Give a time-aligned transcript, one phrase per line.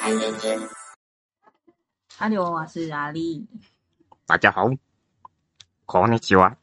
[0.00, 0.58] 太认真。
[2.16, 3.46] 哈喽，我是阿丽。
[4.24, 4.70] 大家好，
[5.84, 6.56] こんにちは。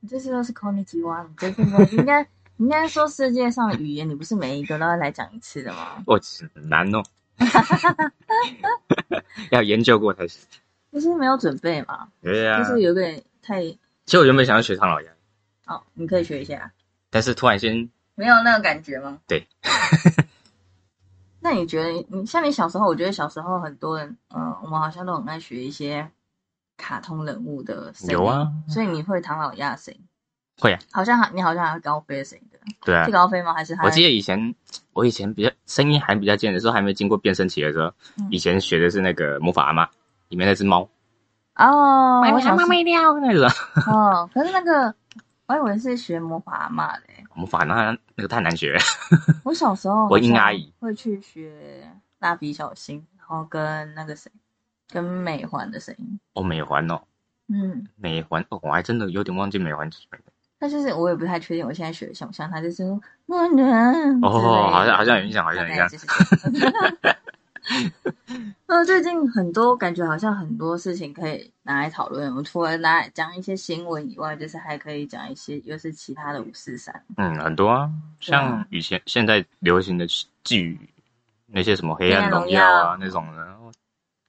[0.00, 2.22] 你这次都是 k o n i c h i w a 你这次呢应该
[2.56, 6.02] 你应该说世界上的语言，你不是每一个都要来讲一次的吗？
[6.06, 6.18] 我
[6.52, 7.02] 很难哦，
[9.52, 10.42] 要研究过才行。
[10.90, 13.78] 就是没有准备嘛，对呀、就是有点太其
[14.08, 15.12] 实我原本想要学唐老鸭，
[15.66, 16.72] 哦，你可以学一下，
[17.10, 19.20] 但是突然间，没有那个感觉吗？
[19.28, 19.46] 对。
[21.45, 26.09] 那你觉得你像你小时候，我觉得小时候很多人，嗯、我们好像都很爱学一些
[26.75, 30.01] 卡通人物的声音，有啊，所以你会唐老鸭的声音，
[30.59, 33.11] 会啊，好像还你好像还会高飞的声音的，对啊是。
[33.11, 33.53] 高飞吗？
[33.53, 34.55] 还是他我记得以前，
[34.93, 39.87] 我以前比较声音还比较尖的时候，还没经过变声期的时候，嗯以前学的是那个魔法阿妈
[40.29, 40.89] 里面那只猫，
[41.57, 43.47] 哦，我想妈没掉那个
[43.85, 44.95] 哦，可是那个
[45.47, 48.75] 我以为是学魔法阿嬷的欸，魔法那那个太难学，
[49.43, 51.87] 我小时候我英阿姨会去学
[52.19, 54.31] 蜡笔小新，然后跟那个谁，
[54.89, 56.99] 跟美环的声音，哦，美环哦，
[57.47, 60.17] 嗯，美环哦，我还真的有点忘记美环是什么。
[60.57, 65.87] 但就是我也不太确定，我现在学的像不像他，就是说哦，好像好像有印象，好像有印象。
[67.65, 67.91] 象。
[68.67, 72.35] 呃，最近很多感觉好像很多事情可以拿来讨论。
[72.35, 77.03] 我除了拿来讲一些新闻以外，就是还可以讲一些又是其他的五四三。
[77.17, 80.05] 嗯，很多啊，像以前现在流行的
[80.43, 80.79] 剧，
[81.47, 83.57] 那些什么《黑暗荣耀》啊那种的，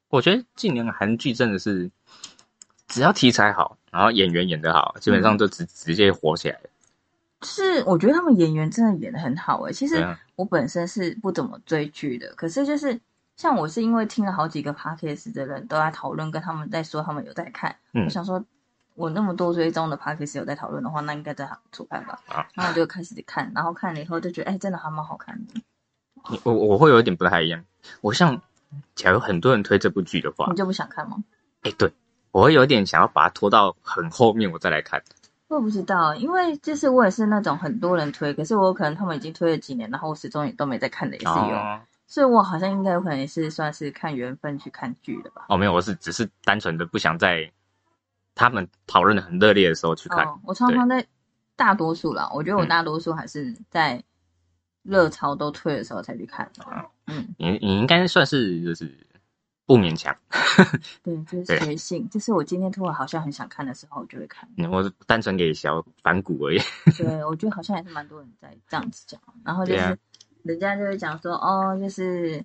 [0.08, 1.90] 我觉得近年韩剧真的是，
[2.88, 6.70] 只要题材好，然后演员演得好，基本上就直、直接火起来了。
[7.42, 10.04] 是我觉得他们演员真的演的很好诶、其实
[10.36, 12.98] 我本身是不怎么追剧的，可是就是
[13.36, 18.44] 像我是因为听了好几个 podcast 的人都在讨论，跟他们在说他们有在看，嗯我想说。
[18.98, 22.18] 我那么多追踪的 podcast 有在讨论的话，那应该在不错看吧？
[22.28, 25.60] 啊然后我就开始看，然后看了以后就觉得，哎、真的还蛮好看的。
[26.30, 27.62] 你我我会有一点不太一样。
[28.00, 28.40] 我像，
[28.94, 31.18] 假如很多人推这部剧的话你，就不想看吗？
[31.60, 31.92] 哎，对
[32.30, 35.02] 我会有一点想要把它拖到很后面我再来看。
[35.48, 45.46] 我也不知道，因为就是我也是那种很多人推，可是我可能他们已经推了几年，然后我始终也都没在看的也是有，哦所以我好像应该有可能也是算是看缘分去看剧的吧。
[45.48, 47.50] 哦，没有，我是只是单纯的不想在
[48.34, 50.24] 他们讨论的很热烈的时候去看。
[50.24, 51.04] 哦，我常常在
[51.56, 54.02] 大多数啦，我觉得我嗯大多数还是在
[54.82, 56.48] 热潮都退的时候才去看
[57.06, 58.94] 嗯，你你应该算是就是
[59.64, 60.16] 不勉强。
[61.02, 64.48] 对， 就是随性，就是我今天突然好像很想看的时候，我就会看。
[64.58, 66.58] 嗯我是单纯给小反骨而已。
[66.96, 69.98] 对，我觉得好像还是蛮多人在这样子讲，然后就是、
[70.46, 72.42] 人家就会讲说，哦，就是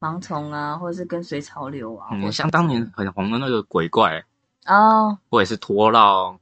[0.00, 4.24] 盲从啊，或者是跟随潮流啊，嗯，像当年很红的那个鬼怪，
[4.66, 6.38] 哦，我也是拖到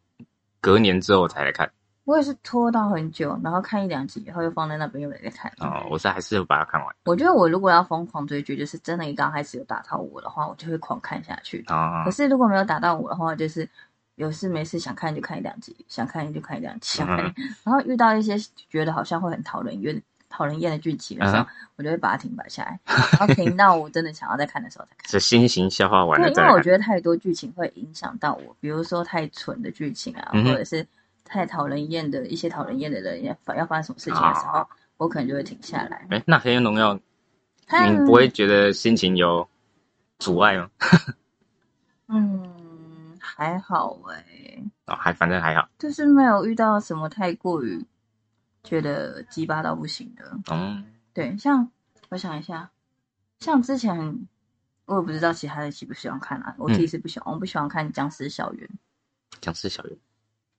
[0.61, 1.71] 隔年之后才来看。
[2.05, 5.53] 我也是拖到很久，然后看一两集以后又放在那边又没在看。
[5.59, 6.93] 哦，我是还是把它看完。
[7.05, 11.63] 我觉得我如果要疯狂追剧，就是真的一刚开始有打到我的话，我就会狂看下去。
[11.69, 13.69] 啊可，是如果没有打到我的话，就是
[14.17, 17.19] 有事没事想看就看一两集，想看就看一两集，想看。
[17.21, 18.37] 嗯 然后遇到一些
[18.69, 21.47] 觉得好像会很讨人厌、讨人厌的剧情的时候，嗯
[21.77, 25.05] 我就会把它停摆下来，然后停到我真的想要再看的时候再看。
[25.11, 26.31] 这心情消化完对。
[26.31, 30.87] 因为我觉得太多剧情会影响到我，比如说太蠢的剧情啊，或者是
[31.25, 34.67] 太讨人厌的一些讨人厌的人要发要发生什么事情的时候，啊
[34.99, 36.07] 我可能就会停下来。
[36.11, 36.95] 哎，那《黑暗荣耀》
[37.91, 39.49] 你不会觉得心情有
[40.19, 40.69] 阻碍吗？
[42.09, 44.23] 嗯，还好哎、
[44.87, 45.67] 哦，还反正还好。
[45.79, 47.83] 就是没有遇到什么太过于
[48.63, 50.39] 觉得鸡巴到不行的。
[50.51, 51.71] 嗯，对，像
[52.09, 52.71] 我想一下，
[53.39, 54.27] 像之前
[54.87, 58.69] 我也不知道其他人喜不喜欢看啊，我自己是不喜欢，我不喜欢看《僵尸校园》。
[59.41, 59.97] 僵尸小园。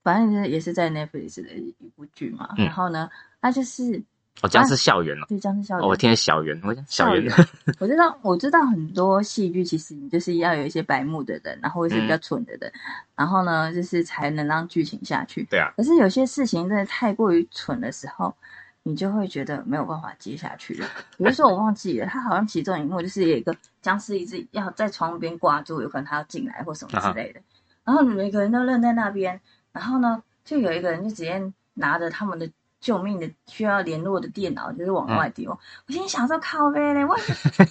[0.04, 4.04] 反正就是也是在 Netflix 的一部剧嘛，嗯然后呢，它就是
[4.42, 5.26] 哦，僵尸校园哦。
[5.30, 5.86] 对僵尸校园。
[5.86, 7.32] 哦，我听的小圆，我讲小园。
[7.80, 12.72] 我知道，我知道很多戏剧其实你就是要有一些白目的人，然后一些比较蠢的人，
[13.16, 15.44] 然后呢，就是才能让剧情下去。
[15.50, 18.34] 对啊，可是有些事情真的太过于蠢的时候，
[18.82, 20.88] 你就会觉得没有办法接下去了。
[21.18, 27.40] 比如说我忘记了，他好像其中一幕就是有一个僵尸一直要在窗边挂住，有可能他要进来或什么之类的，
[27.84, 29.40] 然后每个人都愣在那边，
[29.72, 32.50] 然后呢，就有一个人就直接拿着他们的。
[32.82, 35.52] 救命的需要联络的电脑就是往外丢，
[35.88, 37.16] 我心里想说靠呗嘞， 我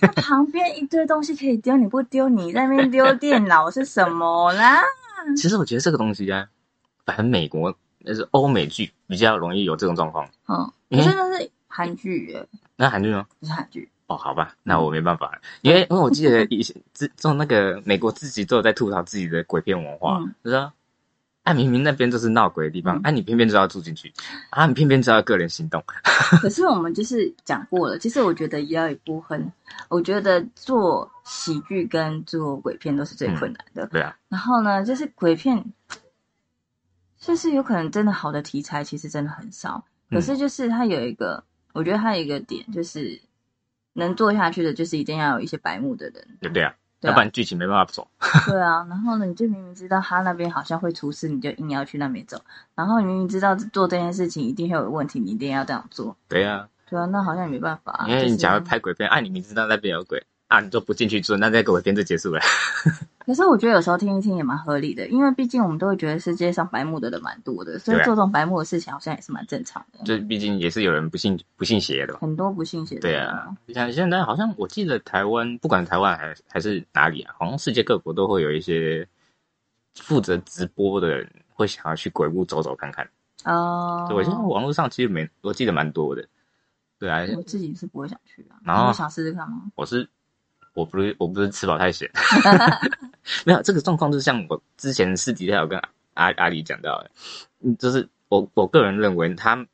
[0.00, 4.80] 那旁边一堆东西可以丢，你不丢，你在那边丢电脑是什么啦？
[5.36, 6.48] 其实我觉得这个东西啊，
[7.04, 10.26] 反正美国那是欧美剧比较容易有这种状况。
[10.46, 12.46] 嗯，嗯可是那是韩剧耶，
[12.76, 13.26] 那韩剧呢？
[13.40, 13.90] 不是韩剧。
[14.06, 20.72] 哦，好吧，那我没办法，因为因为我记得以前自从那个美国自己都有在吐槽自己的鬼片文化，嗯就是说
[21.42, 24.12] 啊，明明那边就是闹鬼的地方，嗯啊，你偏偏就要住进去，
[24.50, 25.82] 啊，你偏偏就要个人行动，
[26.42, 29.50] 可是我们就是讲过了，其实我觉得也要一部分，
[29.88, 33.86] 我觉得做喜剧跟做鬼片都是最困难的。
[33.86, 35.64] 对啊，然后呢，就是鬼片，
[37.18, 41.42] 就是有可能真的好的题材其实真的很少，嗯可是就是它有一个，
[41.72, 43.18] 我觉得它有一个点就是
[43.94, 46.38] 能做下去的，就是一定要有一些白目的人。
[46.38, 46.74] 对不对啊？
[47.00, 48.06] 要不然剧情没办法走。
[48.46, 52.40] 对啊，然后呢，你就明明知道他那边好像会出事，你就硬要去那边走，
[52.74, 56.16] 然后你明明知道做这件事情一定会有问题，你一定要这样做。
[56.28, 58.06] 对啊，对啊，那好像也没办法、啊。
[58.08, 62.40] 因为你假如拍鬼片，啊，你明知道那边有鬼，啊，你就不进去住，那这个鬼片就结束了。
[63.24, 70.02] 可是我觉得有时候听一听也蛮合理的，因为毕竟我们都会觉得世界上白目的人蛮多的，所以做这种白目的事情好像也是蛮正常的。
[70.04, 72.20] 就毕竟也是有人不信不信邪的嘛。
[72.20, 79.06] 很多不信邪的对啊，像现在好像我记得台湾，不管台湾还还是哪里啊，好像世界各国都会有一些
[79.94, 83.08] 负责直播的人会想要去鬼屋走走看看。
[83.44, 86.26] 哦，对，我现在网络上其实没，我记得蛮多的。
[86.98, 89.62] 对啊，我自己是不会想去啊，然后你想试试看吗？
[89.74, 90.08] 我是
[90.80, 92.10] 我不是我不是吃饱太闲，
[93.44, 95.78] 没有这个状况，就像我之前私底下有跟
[96.14, 97.10] 阿阿里讲到的，
[97.62, 99.66] 嗯，就是我我个人认为，他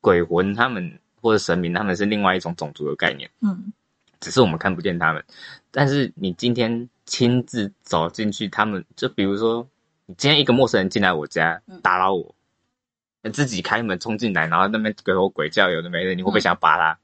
[0.00, 3.72] 鬼魂他们或者神明他们是另外一种种族的概念，嗯，
[4.18, 5.24] 只是我们看不见他们。
[5.70, 9.68] 但是你今天亲自走进去，他们就比如说，
[10.06, 12.34] 你今天一个陌生人进来我家嗯打扰我，
[13.32, 16.98] 自己开门冲进来，然后那边鬼吼鬼叫，有的没的，你会不会嗯想要扒他？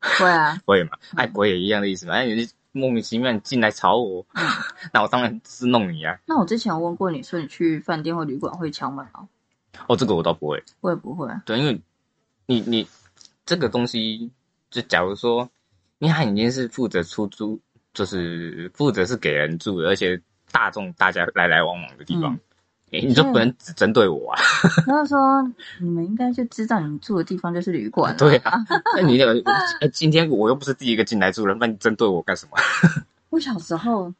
[0.00, 0.90] 会啊， 会嘛？
[1.16, 2.14] 爱鬼也一样的意思嘛。
[2.14, 4.44] 哎，你是莫名其妙你进来吵我，嗯
[4.92, 6.18] 那我当然是弄你啊。
[6.26, 9.28] 那我之前有问过你说你去饭店或旅馆会敲门吗？
[9.88, 10.62] 哦，这个我倒不会。
[10.80, 11.28] 我也不会？
[11.44, 11.80] 对，因为
[12.46, 12.86] 你你
[13.44, 14.30] 这个东西，
[14.70, 15.48] 就假如说
[15.98, 17.60] 你他已经是负责出租，
[17.92, 20.20] 就是负责是给人住的，而且
[20.50, 22.34] 大众大家来来往往的地方。
[22.34, 22.40] 嗯
[22.92, 24.38] 诶 你就不能只针对我啊！
[24.86, 25.42] 然后说
[25.80, 28.16] 你们应该就知道你们住的地方就是旅馆、啊。
[28.16, 28.52] 对啊，
[28.96, 29.32] 那你那个，
[29.80, 32.52] 呃今天我又不是第一个进来住人，那你针对我干什么？
[33.30, 34.12] 我小时候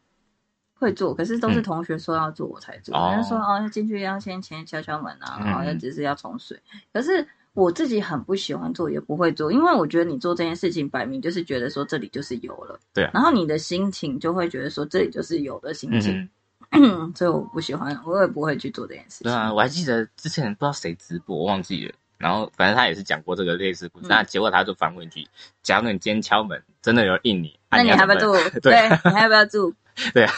[0.79, 2.95] 会做，可是都是嗯同学说要做我才做。
[2.97, 6.59] 哦人家说哦，要进去要先前敲敲门啊，嗯然后要只是要冲水。
[6.93, 16.29] 可是我自己很不喜欢做，也不会做，因为我觉得你做这件事情，摆明就是觉得说这里就是有了，对啊然后你的心情就会觉得说这里就是有的心情，嗯，
[17.15, 19.25] 所以我不喜欢，我也不会去做这件事情。
[19.25, 21.95] 对啊，我还记得之前不知道谁直播，我忘记了。
[22.19, 25.29] 然后反正他也是讲过这个类似故事，嗯那、结果他就反问一句：
[25.63, 28.33] 假如你今天敲门，真的有人应你，啊、那你要还不要 住？
[28.61, 29.75] 对，你还要不要住？
[30.13, 30.33] 对啊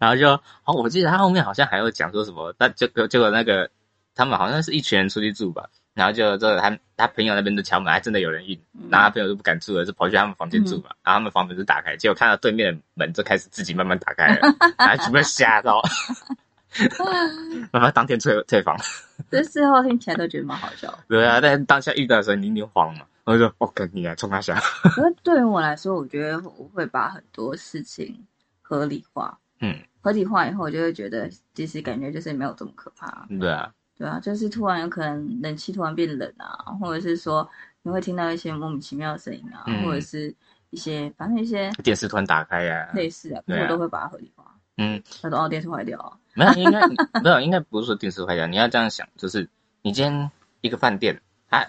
[0.00, 0.28] 然后就，
[0.64, 3.70] 哦，我记得他后面好像还有讲说什么，但结果结果那个
[4.14, 14.40] 他们好像是一群人出去住吧，然后就这他他朋友那边就敲门，还真的有人应，嗯然后他朋友就不敢住了，就跑去他们房间住嘛，然后他们房门就打开，结果看到对面的门就开始自己慢慢打开了，
[14.78, 15.80] 然后全部吓到，
[17.72, 18.76] 然后当天退退房，
[19.30, 20.98] 这事后听起来都觉得蛮好笑的。
[21.08, 28.26] 对啊，但是当下遇到的时候你一定慌嘛，我就说，哦，跟你来冲他下，可是对于我来说，我觉得我会把很多事情
[28.62, 29.38] 合理化。
[29.60, 33.26] 嗯，合理化以后，我就会觉得其实感觉就是没有这么可怕。
[33.38, 37.48] 对啊，对啊，就是突然有可能冷气突然变冷啊，或者是说
[37.82, 40.34] 你会听到一些莫名其妙的声音啊，嗯或者是
[40.70, 44.44] 一些反正一些电视突然打开呀、类似啊，我都会把它合理化。
[44.76, 46.88] 嗯，他说哦，电视坏掉啊，没有，应该
[47.22, 48.46] 没有，应该不是说电视坏掉。
[48.46, 49.48] 你要这样想，就是
[49.82, 50.30] 你今天
[50.62, 51.64] 一个饭店，它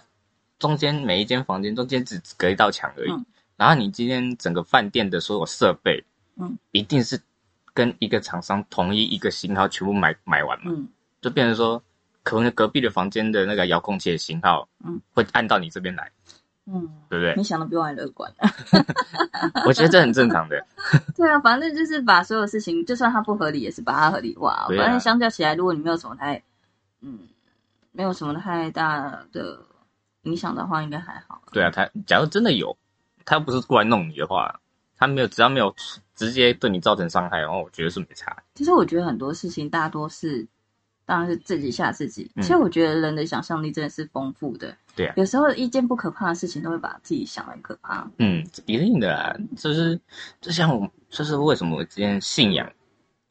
[0.58, 3.26] 中间每一间房间中间只隔一道墙而已，嗯
[3.58, 6.04] 然后你今天整个饭店的所有设备，
[6.38, 7.22] 嗯，一定是
[7.74, 10.88] 跟一个厂商同一一个型号全部买买完嘛，嗯
[11.22, 11.82] 就变成说，
[12.26, 16.12] 可能隔壁的房间的那个遥控器的型号，嗯，会按到你这边来，
[16.66, 17.44] 嗯，对不对你？
[17.44, 18.30] 想的比我还乐观。
[19.68, 20.66] 我觉得这很正常的，
[21.16, 24.52] 对啊，反正就是把所有事情，就算它不合理，也是把它合理化。
[24.52, 26.42] 啊反正相较起来，如果你没有什么太，
[27.02, 27.20] 嗯，
[27.92, 29.60] 没有什么太大的
[30.24, 31.40] 影响的话，应该还好。
[31.52, 32.76] 对啊，他假如真的有，
[33.24, 34.60] 他又不是过来弄你的话，
[34.98, 35.72] 他没有只要没有
[36.16, 38.36] 直接对你造成伤害，然后我觉得是没差。
[38.56, 40.48] 其实我觉得很多事情大多是，
[41.06, 42.30] 当然是自己吓自己。
[42.36, 44.76] 嗯其实我觉得人的想象力真的是丰富的。
[44.96, 48.10] 对啊有时候一件不可怕的事情，都会把自己想得很可怕。
[48.18, 50.00] 嗯，一定的啦，就是
[50.42, 52.70] 就像我，就是为什么我之前信仰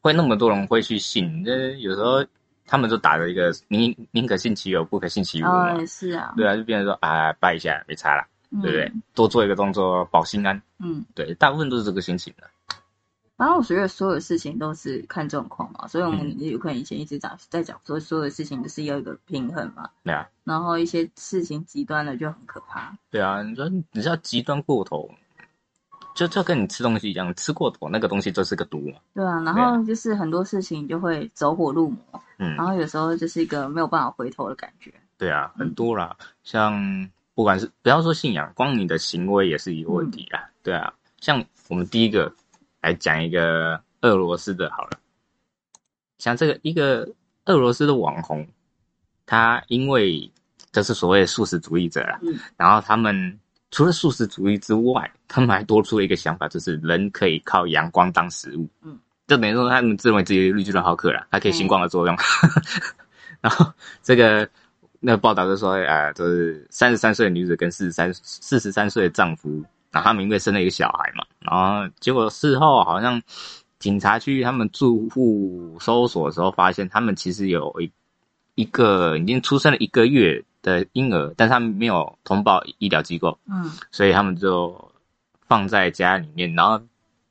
[0.01, 2.23] 会那么多人会去信，这有时候
[2.67, 5.73] 他们就打着一个宁宁可信其有，不可信其无嘛。
[5.73, 8.91] 哦，也是啊，对啊，就变成说啊，拜一下没差啦，嗯对不对？？
[9.15, 12.47] 多做一个动作保心安，嗯，对，大部分都是这个心情的。
[13.37, 19.89] 反正我觉得所有事情都是看状况嘛，所以我们嗯有可能以前一直讲在讲说，所有事情就是要有一个平衡嘛。
[20.03, 22.95] 对啊，然后一些事情极端了就很可怕。
[23.11, 25.09] 对啊，你说你知道极端过头，
[26.15, 28.97] 就就跟你吃东西一样，吃过头那个东西就是个毒嘛。
[29.13, 34.93] 对啊，然后就是很多事情就会走火入魔，嗯，然后有时候就是一个没有办法回头的感觉。
[35.17, 40.49] 对啊，很多啦，像不管是不要说信仰，光你的行为也是一个问题啦。
[40.63, 42.33] 对啊，像我们第一个
[42.85, 44.91] 来讲一个俄罗斯的好了，
[46.19, 47.09] 像这个一个
[47.45, 48.47] 俄罗斯的网红，
[49.25, 50.31] 他因为
[50.71, 53.39] 这是所谓的素食主义者啦，嗯然后他们
[53.71, 58.69] 除了素食主义之外，他们还多出了一个想法，就是人可以靠阳光当食物。
[58.83, 62.15] 嗯，就等于说他们自认为自己绿巨人好客了，它可以星光的作用。
[63.41, 63.65] 然后
[64.03, 64.47] 这个
[64.99, 73.21] 那个报道就说，啊，就是三十三岁的女子跟四十三四十三岁的丈夫，然后他们因为生了一个小孩嘛，然后结果事后好像
[73.79, 77.89] 警察去他们住户搜索的时候，发现他们其实有一
[78.55, 84.91] 一个已经出生了一个月的婴儿，但是他们没有通报医疗机构，嗯所以他们就
[85.47, 86.77] 放在家里面，然后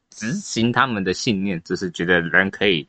[0.09, 2.89] 执行他们的信念，就是觉得人可以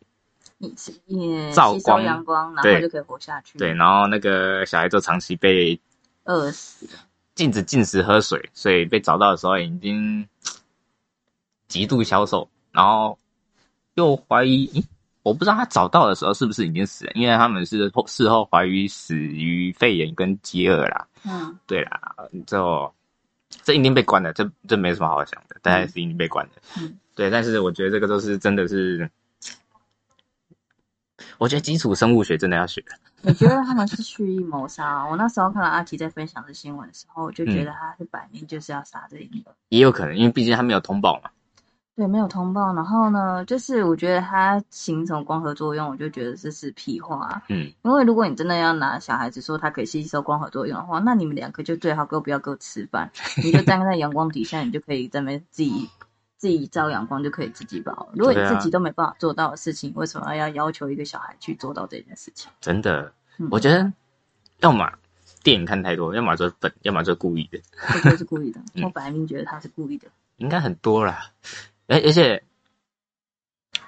[0.60, 0.70] 也
[1.08, 3.58] 也吸收照光阳光，然后就可以活下去。
[3.58, 5.78] 对，，然后那个小孩就长期被
[6.24, 6.88] 饿死。
[7.36, 10.28] 禁止进食喝水，所以被找到的时候已经
[11.68, 13.20] 极度消瘦，然后
[13.96, 14.84] 又怀疑，咦，
[15.22, 21.08] 我不知道他找到的时候是不是已经死了，因为他们是后事后怀疑死于肺炎跟饥饿啦。
[21.26, 22.16] 嗯对啦，
[22.48, 22.94] 就
[23.64, 26.62] 这一定被关的，这这没什么好想的，大概是一定被关的。
[26.78, 29.10] 嗯对，但是我觉得这个都是真的是，
[31.38, 32.84] 我觉得基础生物学真的要学。
[33.26, 35.06] 我觉得他们是蓄意谋杀。
[35.06, 39.56] 我那时候看到阿奇在分享这新闻的时候，我就觉得他是摆明就是要杀这一个。
[39.70, 41.30] 也有可能，因为毕竟他没有通报嘛。
[41.96, 42.74] 对，没有通报。
[42.74, 47.42] 然后呢，就是我觉得他形成光合作用，我就觉得这是屁话。
[47.48, 53.10] 嗯，因为如果你真的要拿小孩子说他可以吸收光合作用的话，那你们两个就最好给我不要给我吃饭，
[53.42, 55.90] 你就站在阳光底下，你就可以在那边自己
[56.38, 58.10] 自己照阳光就可以自己饱。
[58.14, 62.52] 如果你对啊自己都没办法做到的事情，为什么要要求一个小孩去做到这件事情？
[62.62, 63.92] 真的，嗯我觉得
[64.60, 64.92] 要么
[65.44, 67.60] 电影看太多，要么就是本，要么就是故意的，
[67.94, 70.08] 我觉得是故意的，嗯我摆明觉得他是故意的。
[70.38, 71.32] 应该很多啦。
[71.88, 72.44] 而而且，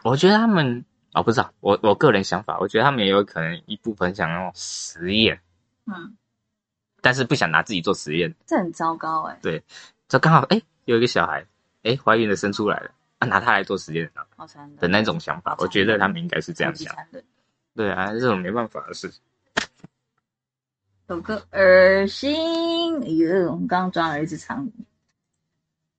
[0.03, 5.41] 我觉得他们哦，不知道，我我个人想法，我觉得他们也有可能一部分想要实验，
[5.85, 6.15] 嗯，
[7.01, 9.39] 但是不想拿自己做实验，这很糟糕哎、
[10.07, 11.45] 就刚好哎有一个小孩
[11.83, 16.93] 哎怀孕的生出来了啊，拿它来做实验啊好残忍的那种想法，我觉得他们应该是这样想。
[17.75, 19.21] 对啊，这种没办法的事情。
[21.07, 23.01] 有个恶心！
[23.01, 24.71] 哎呦，我们刚刚抓了一只苍蝇。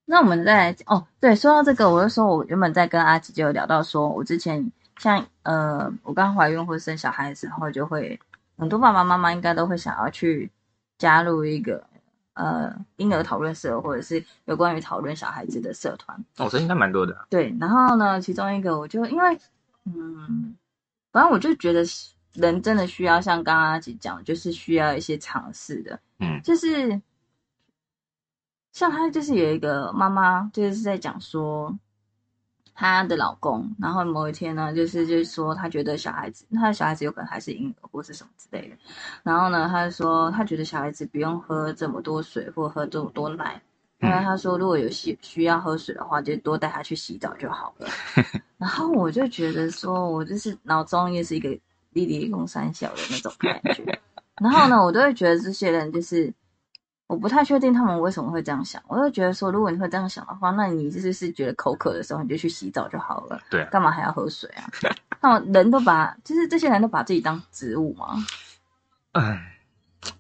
[0.05, 8.19] 那我们再来哦，对，说到这个，我就说我原本在跟阿吉就有聊到说，我之前像呃，我刚怀孕或生小孩的时候，就会
[8.57, 10.51] 很多爸爸妈妈应该都会想要去
[10.99, 11.87] 加入一个
[12.39, 16.17] 呃婴儿讨论社，或者是有关于讨论小孩子的社团。
[16.39, 19.39] 哦，这应该蛮多的啊、对，然后呢，其中一个我就因为，
[19.85, 20.57] 嗯，
[21.13, 21.85] 反正我就觉得
[22.35, 27.03] 人真的需要像刚刚阿吉讲，就是需要一些尝试的，嗯就是
[28.73, 31.77] 像他就是有一个妈妈，就是在讲说
[32.81, 38.77] 她的老公，然后某一天呢，就是就是说她觉得小孩子，她的小孩子有可能还是婴儿或是什么之类的，
[39.25, 43.61] 然后呢，她就说她觉得小孩子不用喝这么多水或喝这么多奶。
[44.01, 47.89] 因为她说，如果有需需要喝水的话，就多带他去洗澡就好了。
[48.57, 51.51] 然后我就觉得说，我就是脑中也是一个
[51.93, 53.85] 弟弟共三小的那种感觉。
[54.41, 56.33] 然后呢，我都会觉得这些人就是，
[57.09, 58.81] 我不太确定他们为什么会这样想。
[58.87, 64.71] 我就觉得说，如果你会这样想的话，那你就是是觉得口渴的时候你就去洗澡就好了，对啊，干嘛还要喝水啊？
[65.21, 68.15] 他们人都把，就是这些人都把自己当植物吗？
[69.13, 69.41] 嗯，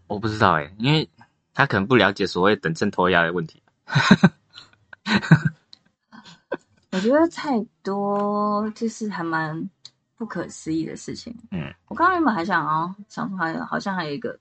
[0.06, 1.08] 我不知道哎，因为
[1.52, 3.62] 他可能不了解所谓等正脱压的问题。
[6.90, 9.68] 我觉得太多就是还蛮
[10.16, 11.36] 不可思议的事情。
[11.50, 14.36] 嗯，我刚刚原本还想哦，想说好像还有一个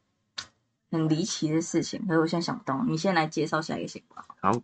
[0.89, 2.83] 很离奇的事情，可是我现在想不到。
[2.87, 4.01] 你先来介绍下一个新
[4.41, 4.61] 闻。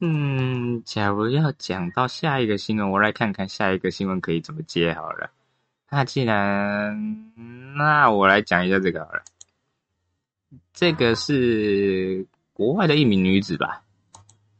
[0.00, 5.30] 嗯，假如要讲到下一个新闻，我来看看下一个新闻可以怎么接好了。
[5.90, 7.32] 那既然，
[7.76, 9.22] 那我来讲一下这个好了。
[10.72, 13.82] 这个是国外的一名女子吧？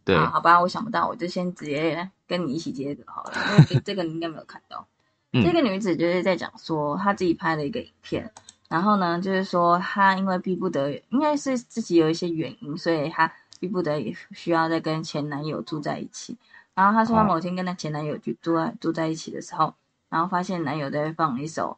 [0.04, 4.86] 对，好好吧，我想不到，我就先直接跟你一起接着好了，因为这这个你应该没有看到。
[5.32, 8.32] 嗯这个女子就是在讲说，她自己拍了一个影片，
[8.70, 16.38] 然后呢，就是说她因为逼不得，应该是自己有一些原因，所以她逼不得已需要再跟前男友住在一起。
[16.72, 19.74] 然后她说，她哦某天跟她前男友就住在住在一起的时候，
[20.08, 21.76] 然后发现男友在放一首，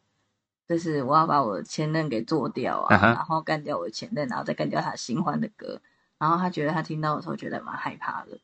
[0.69, 5.81] 就是我要把我前任给做掉啊，然后干掉我前任，然后再干掉他新欢的歌。
[6.19, 8.39] 然后她觉得她听到的时候觉得蛮害怕的。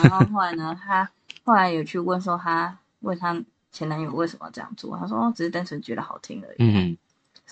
[0.00, 1.10] 然后后来呢，她
[1.42, 6.56] 后来有去问说，她问她前男友为什么这样做，她说哦，只是单纯觉得好听而已。
[6.58, 6.96] 嗯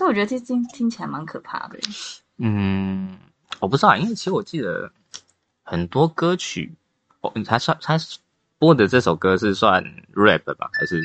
[0.01, 1.79] 所以我觉得这听听起来蛮可怕的。
[2.39, 3.19] 嗯，
[3.59, 4.91] 我不知道，因为其实我记得
[5.63, 6.73] 很多歌曲，
[7.21, 7.99] 哦，他算他
[8.59, 11.03] 播的这首歌是算 rap 吧，还是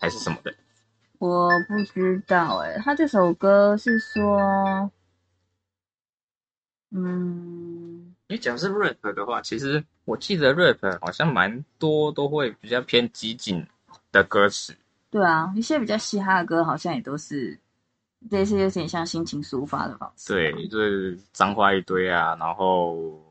[0.00, 0.52] 还是什么的？
[1.18, 4.90] 我不知道哎、他这首歌是说，
[6.90, 13.64] 嗯，因为讲是 rap 的话，其实我记得 rap 好像蛮多都会比较偏激进
[14.10, 14.74] 的歌词。
[15.10, 17.56] 对啊，一些比较嘻哈的歌好像也都是
[18.30, 20.32] 类似有点像心情抒发的方式。
[20.32, 23.22] 对，就是脏话一堆啊，然后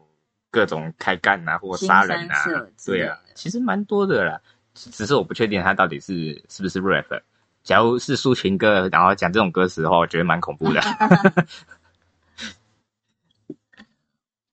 [0.52, 2.44] 各种开干啊，或杀人啊
[2.86, 4.42] 对啊，其实蛮多的啦。
[4.74, 7.22] 只只是我不确定他到底是是不是 rap。
[7.64, 10.82] 假如是抒情歌，然后讲这种歌词的话，我觉得蛮恐怖的。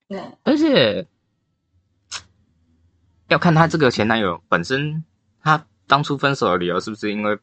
[0.08, 1.06] 对，而且
[3.28, 5.04] 要看他这个前男友本身，
[5.42, 7.38] 他当初分手的理由是不是因为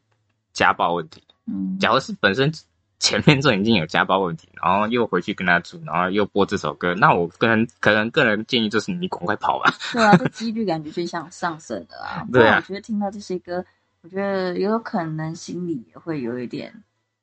[0.53, 1.23] 家暴问题？
[1.45, 2.51] 嗯，假如是本身
[2.99, 9.73] 前面就已经有家暴问题，然后又回去跟他住，然后又播这首歌，那我个人可能个人建议就是你赶快跑吧。
[9.93, 12.27] 对啊，这几率感觉就像上升的啊。
[12.31, 13.65] 对啊我觉得听到这些歌，
[14.01, 16.73] 我觉得有可能心里也会有一点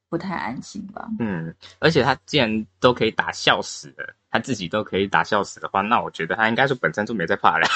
[0.09, 1.09] 不太安心吧。
[1.19, 7.67] 嗯，而且他既然都可以打笑死了，他自己都可以打笑死的话，那我觉得他应该是本身就没在怕了。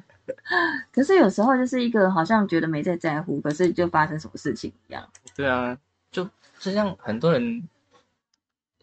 [0.92, 5.06] 可是有时候就是一个好像觉得没在在乎，可是就发生什么事情一样。
[5.36, 5.76] 对啊，
[6.10, 6.26] 就
[6.58, 7.68] 就像很多人，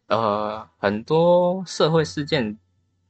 [0.07, 2.57] 呃，很多社会事件，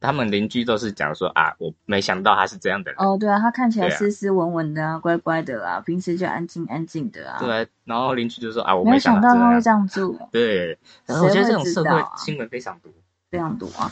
[0.00, 3.00] 他们邻居都是讲说啊，我没想到他是这样的人。
[3.00, 7.38] 哦，对啊，他看起来斯斯文文的啊，乖乖的啊，平时就安静安静的啊。
[7.38, 9.86] 对啊，然后邻居就说啊，我没有想想到他会这样。
[9.86, 12.92] 做，对，然后我觉得这种社会新闻非常多。
[13.30, 13.90] 非常多啊。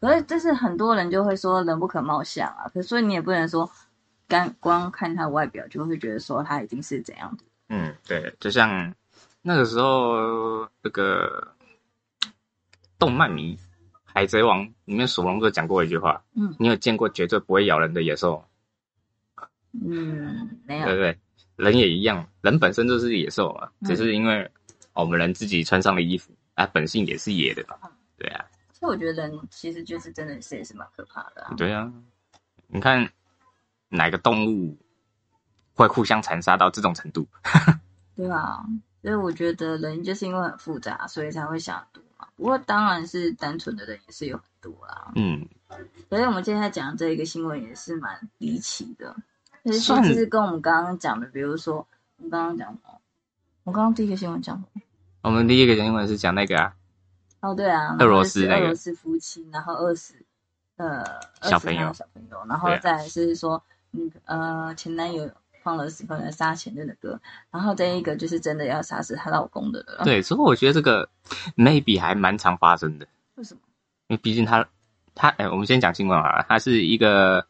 [0.00, 3.68] 可是就是很多人就会说人不可貌相啊，可是所以你也不能说
[4.28, 7.44] 干光看他外表就会觉得说他一定是怎样的。
[7.70, 8.94] 嗯，对，就像
[9.48, 11.54] 那个时候那个
[12.98, 13.56] 动漫迷
[14.04, 18.44] 《海贼王》里面索隆就讲过一句话，嗯你有见过绝对不会咬人的野兽？
[19.72, 21.18] 嗯，没有对不对？
[21.56, 24.50] 人也一样，人本身就是野兽嘛，嗯只是因为
[24.92, 27.74] 我们人自己穿上了衣服，啊，本性也是野的嘛。
[28.18, 28.44] 对啊，
[28.74, 31.54] 所以我觉得人其实就是真的是也是蛮可怕的啊。
[31.56, 31.90] 对啊，
[32.66, 33.10] 你看
[33.88, 34.76] 哪个动物
[35.72, 37.26] 会互相残杀到这种程度？
[38.14, 38.62] 对啊，
[39.02, 42.26] 所以我觉得人就是因为很复杂，所以才会想很多嘛。
[42.36, 45.12] 不过当然是单纯的人也是有很多啦。
[45.14, 45.46] 嗯，
[46.08, 49.14] 所以我们今天在讲这一个新闻也是蛮离奇的，
[49.64, 51.76] 其实算其实跟我们刚刚讲的，比如说
[52.16, 53.00] 我们刚刚讲什么？
[53.64, 54.82] 我刚刚第一个新闻讲什么？
[55.22, 56.74] 我们第一个新闻是讲那个啊，
[57.40, 60.14] 哦，对啊，俄罗斯俄罗斯夫妻，然后饿死
[60.76, 61.04] 呃
[61.42, 65.30] 小朋友小朋友，然后再是说，嗯呃前男友
[65.68, 71.06] 放了喜欢的杀前任的歌，然后这一个就是真的要杀死她老公的了。，对，所以我觉得这个
[71.58, 73.60] maybe 还蛮常发生的，为什么？
[74.06, 74.66] 因为毕竟他
[75.14, 77.46] 他哎、我们先讲新闻好了，他是一个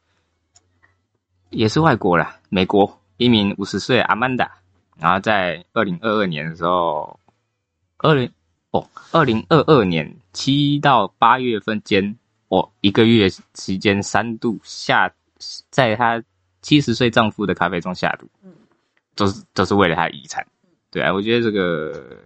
[1.50, 4.50] 也是外国啦，美国一名五十岁阿曼达，
[4.98, 7.20] 然后在二零二二年的时候，
[7.98, 8.28] 二零
[8.72, 15.08] 哦二零二二年七到八月份间，哦一个月期间三度下，
[15.70, 16.20] 在她
[16.62, 18.52] 七十岁丈夫的咖啡中下毒，嗯
[19.14, 20.46] 都是都是为了他的遗产。
[20.90, 22.18] 对啊，我觉得这个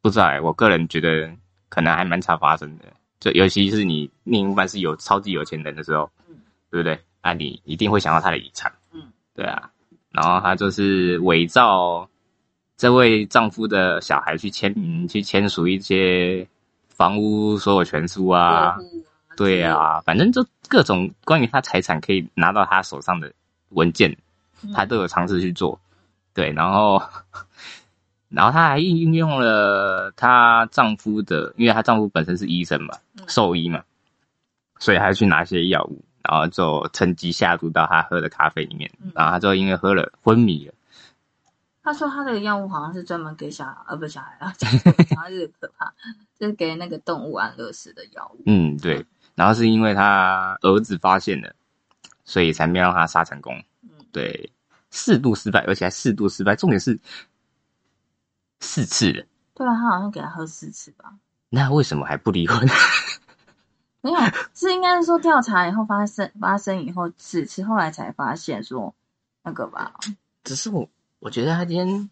[0.00, 1.30] 不知道哎、我个人觉得
[1.68, 2.84] 可能还蛮常发生的。
[3.18, 6.36] 就尤其是你另一半是有超级有钱人的时候，嗯
[6.70, 6.98] 对不对？
[7.22, 9.02] 啊，你一定会想到他的遗产，嗯，
[9.34, 9.70] 对啊。
[10.10, 12.08] 然后他就是伪造
[12.76, 16.46] 这位丈夫的小孩去签名，去签署一些
[16.88, 18.76] 房屋所有权书啊，
[19.36, 23.32] 对啊，反正就各种关于他财产可以拿到他手上的
[23.70, 24.16] 文件，
[24.62, 25.78] 嗯他都有尝试去做。
[26.32, 27.02] 对，然后，
[28.28, 33.82] 然后她还运用了她丈夫的，因为她丈夫本身是医生嘛，嗯兽医嘛，
[34.78, 40.74] 所以还去拿一些药物，然后就趁机下毒到他喝的咖啡里面，嗯然后他就因为喝了昏迷了。
[41.82, 44.52] 他说他的药物好像是专门给小孩，呃，不小孩啊，
[45.60, 45.94] 可怕，
[46.38, 48.42] 就是给那个动物安乐死的药物。
[48.44, 51.54] 嗯，对，然后是因为他儿子发现了，
[52.24, 53.54] 所以才没让他杀成功。
[53.82, 54.52] 嗯，对，
[54.90, 56.98] 四度失败，而且还四度失败，重点是
[58.58, 59.24] 四次了。
[59.54, 61.14] 对啊，他好像给他喝四次吧。
[61.48, 62.66] 那为什么还不离婚？
[64.02, 64.18] 没有，
[64.54, 68.94] 是应该是说调查以后发生发生以后四次，后来才发现说
[69.42, 69.94] 那个吧，
[70.44, 72.10] 只是我，我觉得她今天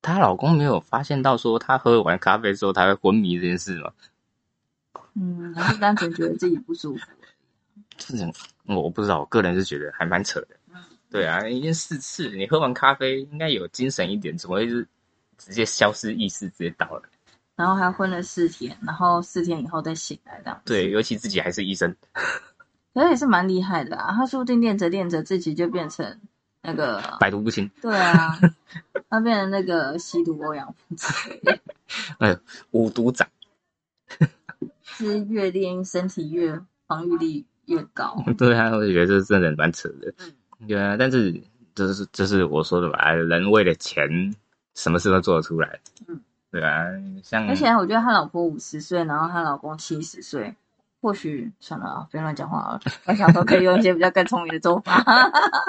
[0.00, 3.92] 她老公没有发现到说她喝完咖啡之后她会昏迷这件事嘛？
[5.14, 7.06] 嗯，还是单纯觉得自己不舒服。
[7.96, 8.32] 这种
[8.66, 10.48] 我不知道，我个人是觉得还蛮扯的。
[11.10, 14.86] 对啊，已经四次，你喝完咖啡应该有精神一点，怎么会是
[15.36, 17.02] 直接消失意识，直接倒了？
[17.54, 20.62] 然后还昏了四天，然后四天以后再醒来这样。
[20.64, 21.94] 对，尤其自己还是医生，
[22.94, 24.14] 可是也是蛮厉害的啊。
[24.14, 26.18] 他说不定练着练着自己就变成
[26.62, 27.70] 那个 百毒不侵。
[27.82, 28.38] 对啊，
[29.10, 31.60] 他变成那个吸毒欧阳锋之类的。
[32.18, 32.34] 哎，
[32.70, 33.28] 五毒长，
[34.92, 38.22] 是越练身体越防御力越高。
[38.38, 40.12] 对啊，我觉得这真的蛮扯的。
[40.18, 40.32] 嗯
[40.68, 41.42] 对啊，但是
[41.74, 43.10] 这是这是我说的吧？
[43.10, 44.32] 人为了钱，
[44.76, 45.80] 什么事都做得出来。
[46.06, 46.20] 嗯，
[46.52, 46.84] 对啊，
[47.24, 50.54] 像而且我觉得他老婆五十岁，然后他老公七十岁，
[51.00, 52.80] 或许算了啊，不要乱讲话了。
[53.06, 55.04] 我想说可以用一些比较更聪明的做法。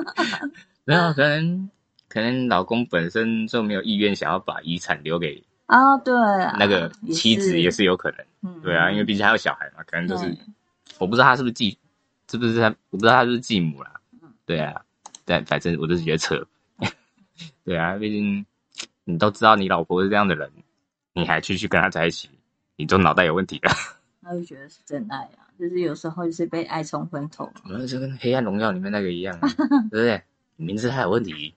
[0.85, 1.69] 没有可能，
[2.07, 8.25] 可能老公本身就没有意愿想要把遗产留给啊，对啊，那个妻子，也也是有可能。
[8.43, 10.37] 嗯，对啊，因为毕竟还有小孩嘛，可能就是
[10.99, 11.75] 我不知道他是不是继，
[12.29, 13.91] 是不是他，我不知道他是不是继母啦。
[14.21, 14.79] 嗯对啊，
[15.25, 16.45] 但反正我就是觉得扯。
[17.65, 18.45] 对啊，毕竟
[19.03, 20.51] 你都知道你老婆是这样的人，
[21.13, 22.29] 你还继续跟她在一起，
[22.75, 23.71] 你都脑袋有问题了。
[24.21, 27.51] 他就觉得是真爱啊，就是有时候就是被爱冲昏头。
[27.67, 29.47] 然后就跟《黑暗荣耀》里面那个一样、啊，
[29.89, 30.21] 对不对？
[30.55, 31.53] 明知他有问题，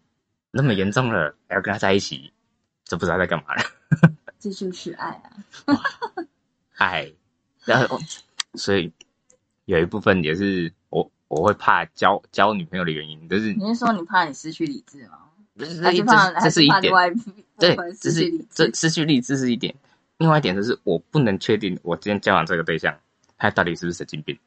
[0.51, 2.33] 那么严重了，还要跟他在一起，
[2.85, 3.63] 就不知道在干嘛了。
[4.39, 5.81] 这就是爱啊！
[6.77, 7.13] 爱，
[7.65, 7.99] 然后
[8.55, 8.93] 所以
[9.65, 15.19] 有一部分也是我我会怕交交女朋友的原因，就是你是说你怕你失去理智吗？
[15.59, 16.93] 这还是怕这这是一点，
[17.59, 18.73] 对，这是失去这？
[18.75, 19.75] 失去理智是一点，
[20.19, 22.95] 另外一点就是我不能确定我今天交往这个对象，
[23.39, 24.39] 他到底是不是神经病。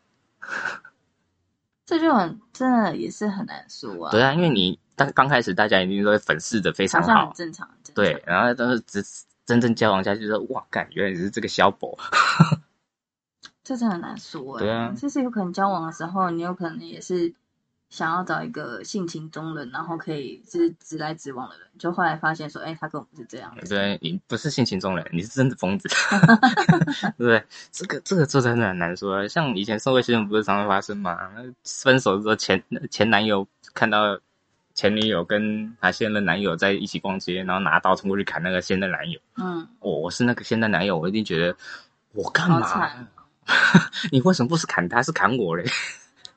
[1.84, 4.12] 这就很真的也是很难说啊。
[4.12, 9.04] 对啊，因为你刚刚开始大家一定都会粉饰的非常好好像很，正常，正常对，然后都是只
[9.50, 11.98] 真正交往下去说，哇，感，原来你是这个小宝，
[13.66, 17.34] 这真的很难说哎、对啊就是有可能交往的时候，你有可能也是
[17.90, 23.64] 想要找一个性情中人，然后可以就是直来直往的人，就后来发现说，哎、他跟我不是这样的。
[23.68, 27.44] 对，你不是性情中人，你是真的疯子，对 不对？
[27.72, 29.28] 这个这个这真的很难说啊。
[29.28, 31.18] 像以前社会新闻不是常常发生嘛？
[31.36, 34.20] 那分手的时候前前男友看到
[34.80, 39.20] 前女友跟她现任男友在一起逛街，然后拿刀冲过去砍那个现任男友。
[39.36, 41.54] 嗯，我、我是那个现任男友，我一定觉得
[42.14, 42.90] 我干嘛？
[44.10, 45.66] 你为什么不是砍他，是砍我嘞？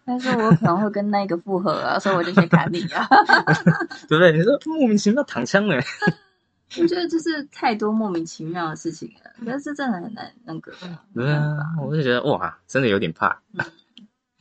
[0.05, 3.07] 但是我可能会跟那个复合啊，所以我就先砍你啊。
[4.11, 4.33] 对不对？
[4.33, 5.81] 你说莫名其妙躺枪嘞？
[6.81, 10.99] 我觉得就是太多莫名其妙的事情了，但是真的很难那个啊。
[11.15, 13.41] 对啊，我就觉得哇，真的有点怕。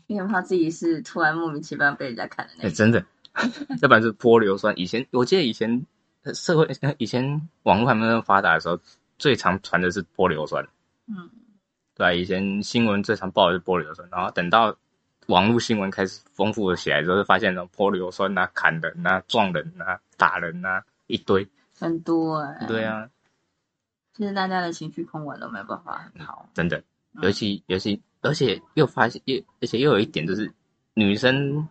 [0.08, 2.70] 因为怕自己是突然莫名其妙被人家砍的那。
[2.70, 3.06] 真的，
[3.82, 4.74] 要不然是泼硫酸。
[4.78, 5.86] 以前我记得以前
[6.24, 6.68] 呃社会
[6.98, 8.80] 以前网络还没有那么发达的时候，
[9.18, 10.66] 最常传的是泼硫酸，
[11.08, 11.30] 嗯，
[11.96, 14.76] 对啊、以前新闻最常报的是泼硫酸，然后等到
[15.28, 21.48] 网络新闻开始丰富了起来之后，就发现那种泼硫酸啊、砍人啊、撞人啊、打人啊一堆。
[21.78, 23.10] 很多哎、对，啊，
[24.14, 26.50] 其实大家的情绪控管都没有办法很好。
[26.54, 26.78] 真的，
[27.14, 30.52] 嗯尤其尤其而且又发现又而且又有一点就是
[30.94, 31.68] 女生，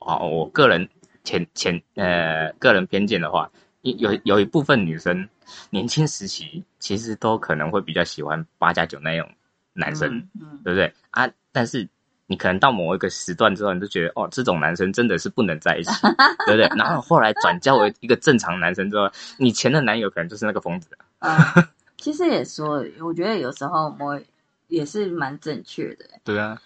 [0.00, 0.88] 哦，我个人
[1.24, 3.50] 浅浅呃个人偏见的话，
[3.82, 5.28] 有有一部分女生
[5.70, 9.28] 年轻时期其实都可能会比较喜欢八加九那种
[9.72, 11.28] 男生，嗯，嗯，对不对啊？
[11.52, 11.88] 但是
[12.26, 15.90] 你可能到某一个时段之后，你就觉得哦，这种男生真的是不能在一起，
[16.46, 16.66] 对不对？
[16.76, 21.54] 然后后来转交为一个正常男生之后，你前的男友可能就是那个疯子，啊，
[21.98, 24.20] 其实也说，我觉得有时候我
[24.68, 26.04] 也是蛮正确的。
[26.24, 26.60] 对啊，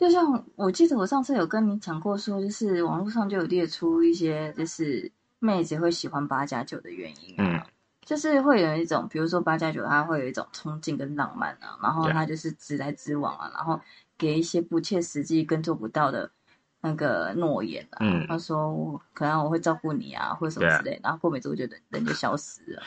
[0.00, 7.72] 就像我记得我上次有跟你讲过，说就是网络上就有列出一些就是妹子会喜欢八加九的原因啊，嗯。
[8.06, 12.14] 就是会有一种，比如说八加九，它会有一种冲劲跟浪漫啊，然后对。
[12.14, 13.78] 它就是直来直往啊，然后
[14.16, 16.28] 给一些不切实际跟做不到的
[16.80, 18.26] 那个诺言啊，嗯。
[18.26, 22.82] 他说我可能我会照顾你啊，或者什么之类的，然后过没多久人人就消失了。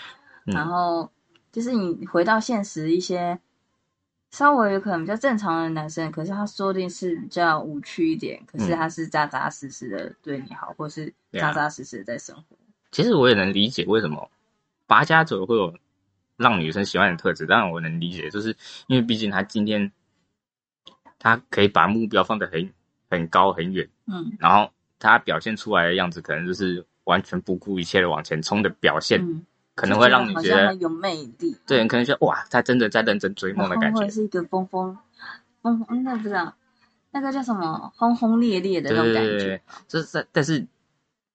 [0.48, 0.56] 嗯。
[0.56, 1.08] 然后
[1.52, 3.40] 就是你回到现实，一些
[4.34, 8.76] 稍微有可能比较正常的男生，可是他说不定是比较无趣一点，可是嗯。
[8.76, 12.58] 他是扎扎实实的对你好，或是扎扎实实的在生活。
[12.92, 14.32] 其实我也能理解为什么
[14.88, 15.72] 八加九会有
[16.36, 19.92] 让女生喜欢的特质，当然我能理解，就是因为毕竟他今天
[21.20, 22.74] 他可以把目标放得很
[23.12, 24.36] 很高很远，嗯。
[24.40, 34.98] 然后他表现出来的样子可能就是完全不顾一切的往前冲的表现，嗯，可能会让你觉得很有魅力，对，可能觉得哇，他真的在认真追梦的感觉是一个疯疯
[35.62, 36.54] 疯，嗯那不知道
[37.12, 39.62] 那个叫什么轰轰烈烈的那种感觉。
[39.88, 40.66] 就是，但是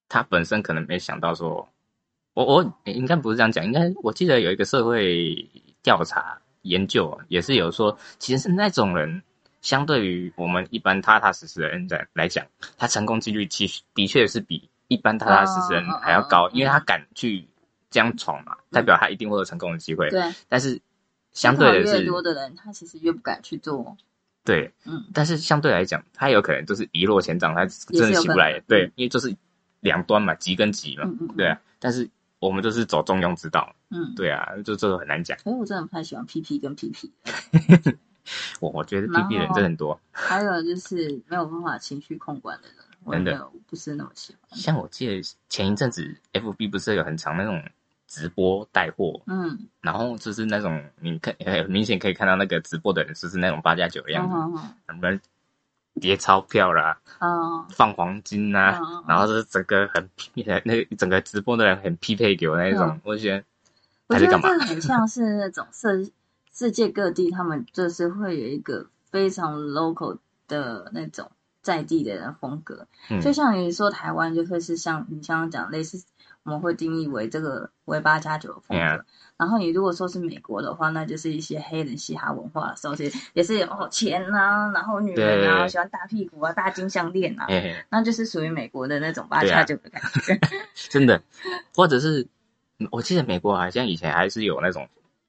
[0.09, 1.69] 他本身可能没想到说，
[2.35, 5.49] 我我应该不是这样讲，应该我记得有一个社会
[5.83, 9.21] 调查研究啊也是有说，其实是那种人
[9.63, 12.47] 相对于我们一般踏踏实实的人在来讲，
[12.77, 17.48] 他成功几率其实的确是比一般踏踏实实的人还要高，因为他敢去
[17.91, 20.11] 这样闯嘛，代表他一定会有成功的机会。
[20.11, 20.81] 对，但是
[21.33, 23.97] 相对的越，多的人，他其实越不敢去做。
[24.45, 28.61] 对，嗯，但是相对来讲，他有可能就是一落千丈，他真的起不来。
[28.67, 29.37] 对，因为就是
[29.81, 31.61] 两端嘛，急跟急嘛，嗯嗯，嗯对啊。
[31.79, 35.39] 但是我们就是走中庸之道，嗯，对啊，就这个很难讲。
[35.39, 37.11] 所以我真的不太喜欢 PP 跟 PP。
[38.61, 42.77] 我我觉得 P P 人真的很多，还有就是没有办法情绪控管的人，
[43.11, 44.59] 真的不是那么喜欢。
[44.59, 47.63] 像我记得前一阵子 F B 不是有很长那种
[48.09, 55.21] 直播带货，嗯，然后就是那种你看很 明显可以看到那个直播的人就是那种八加九的样子，什么
[56.01, 57.67] 叠钞票啦，嗯。
[57.71, 59.05] 放黄金呐、嗯嗯嗯。
[59.09, 60.31] 然后就是整个很匹
[60.65, 63.01] 那个整个直播的人很匹配给我那一种，嗯。
[63.05, 63.45] 我就觉得
[64.07, 64.59] 我觉得这？
[64.67, 66.11] 很像是那种世
[66.53, 71.31] 世界各地，他们就是会有一个非常 local 的那种
[71.63, 72.87] 在地的人风格。
[73.11, 73.21] 嗯。
[73.21, 76.05] 就像你说台湾，就会是像你刚刚讲类似，
[76.49, 78.83] 我们会定义为这个为八加九的风格。
[78.83, 79.03] Yeah
[79.37, 85.69] 然后你如果说是美国的话，那就是一些黑人嘻哈文化的时候，其实也是哦钱呐、然后女人啊对。
[85.69, 87.47] 喜欢大屁股啊、大金项链啊，
[87.91, 90.41] 那就是属于美国的那种八加九的感觉。
[90.75, 91.23] 真的，
[91.77, 92.27] 或者是
[92.79, 94.89] 嗯我记得美国好像以前还是有那种，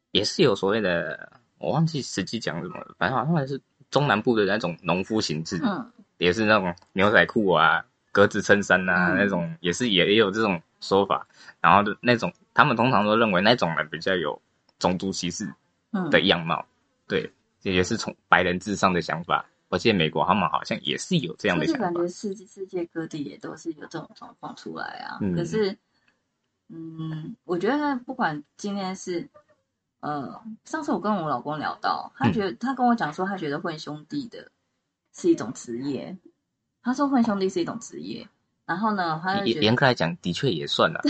[0.10, 5.92] 也是有所谓的，我忘记实际讲什么了，反正好像是中南部的那种农夫形制，嗯。
[6.18, 9.18] 也是那种牛仔裤啊、格子衬衫啊、嗯。
[9.18, 11.28] 那种，也是也也有这种说法。
[11.62, 14.42] 然后的那种，他们通常都认为那种人比较有
[14.78, 15.54] 种族歧视
[15.92, 16.66] 嗯，的样貌，
[17.08, 19.46] 对，这也是从白人至上的想法。
[19.70, 25.20] 我记得美国他们好像也是有这样的想法就是感觉，世界世界各地也都是有这种状况出来啊。
[25.22, 25.78] 嗯可是，
[26.70, 29.30] 嗯，我觉得不管今天是，
[30.00, 34.52] 呃，上次我跟我老公聊到，他嗯觉得、他跟我讲说，他觉得混兄弟的
[35.14, 36.18] 是一种职业。
[36.82, 38.28] 他说混兄弟是一种职业，
[38.70, 41.02] 然后呢，严严格来讲，的确也算了。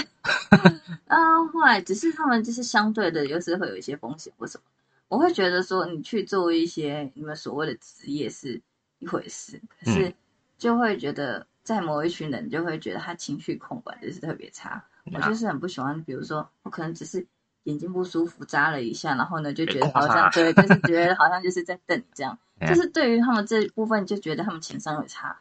[1.08, 1.18] 啊，
[1.52, 4.64] 后来只是他们就是相对的，有时会有一些风险或什么。
[5.10, 8.62] 我会觉得说，你去做一些你们所谓的职业是
[9.00, 10.14] 一回事，可是嗯
[10.58, 14.82] 就会觉得在某一群人就会觉得他情绪控管就是特别差。
[15.12, 17.28] 我啊就是很不喜欢，比如说我可能只是
[17.64, 25.38] 眼睛不舒服扎了一下，然后呢就觉得好像对，就是觉得好像就是在瞪你这样， 嗯就是对于他们这一部分就觉得他们情商有差，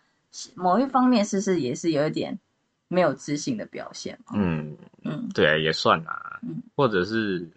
[0.54, 2.38] 某一方面是不是也是有一点
[2.88, 4.18] 没有自信的表现？
[4.34, 6.40] 嗯，嗯对啊，也算啦。
[6.42, 7.48] 嗯或者是，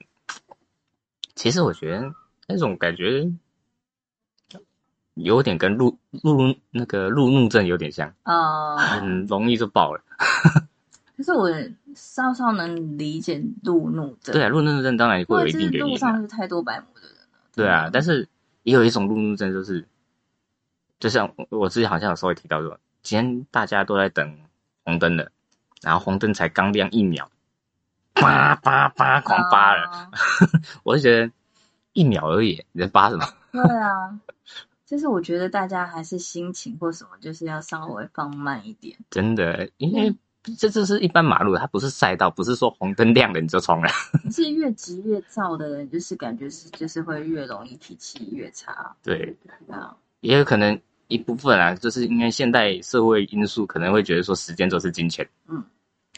[1.35, 2.13] 其实我觉得
[2.47, 3.31] 那种感觉
[5.15, 8.77] 有点跟路路那个路怒症有点像，啊。
[8.77, 10.01] 很容易就爆了。
[11.17, 11.51] 可是我
[11.93, 15.97] 稍稍能理解路怒症，对啊，路怒症当然因会有一定原因啊。
[15.97, 17.27] 上是太多白目的人了。
[17.53, 18.27] 对啊，但是
[18.63, 19.85] 也有一种路怒症，就是
[21.01, 24.37] 就像我我之前好像有稍微提到说，今天大家都在等
[24.85, 25.31] 红灯了，
[25.81, 27.29] 然后红灯才刚亮一秒，
[28.13, 30.11] 叭叭叭狂扒了，啊
[30.85, 31.33] 我就觉得
[31.93, 33.25] 一秒而已，你在扒什么？
[33.51, 34.19] 对啊，
[34.85, 38.95] 就是我觉得大家还是心情或什么，就是要稍微放慢一点。
[39.09, 40.15] 真的，因为
[40.57, 43.89] 这就是一般马路，它不是赛道，不是说红灯亮了你就冲了。
[44.23, 48.95] 可是越急越躁的人，就是感觉是就是会越容易脾气越差。
[49.01, 49.35] 对，
[49.67, 50.79] 对啊，也有可能
[51.11, 55.63] 一部分啊，就是因为现代社会因素，可能会觉得说时间就是金钱，嗯，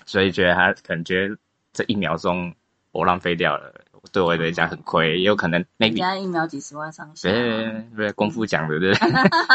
[0.06, 1.36] 所以觉得他可能觉得
[1.74, 2.54] 这一秒钟
[2.92, 3.74] 我浪费掉了，
[4.12, 8.12] 对我来讲很亏，也有可能人 maybe 家一秒几十万上下，对不对？
[8.14, 9.10] 功夫讲的对不对？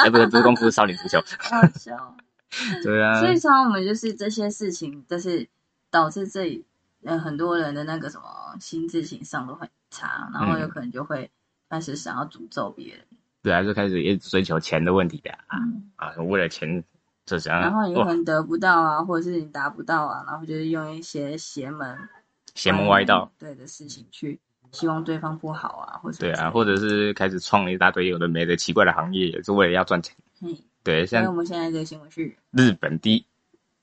[0.05, 1.19] 哎，不是不是功夫，少林足球。
[1.39, 2.17] 好笑。
[2.83, 5.47] 对啊，所以常常我们就是这些事情，就是
[5.91, 6.65] 导致这里
[7.05, 8.25] 呃很多人的那个什么
[8.59, 11.31] 心智情商都很差，然后有可能就会
[11.69, 13.05] 开始想要诅咒别人，
[13.49, 16.85] 对啊，就开始一直追求钱的问题的啊嗯，啊，为了钱
[17.25, 21.97] 就想然后你可能得不到啊，或者是你达不到啊，然后就是用一些邪门
[22.55, 23.33] 邪门歪道。
[23.39, 24.39] 对的事情去
[24.73, 30.15] 希望对方不好啊，或者对啊，或者是开始创了一大堆有的没的奇怪的行业，也是为了要赚钱。
[30.43, 33.25] 嗯，对，像我们现在这个新闻是日本第一，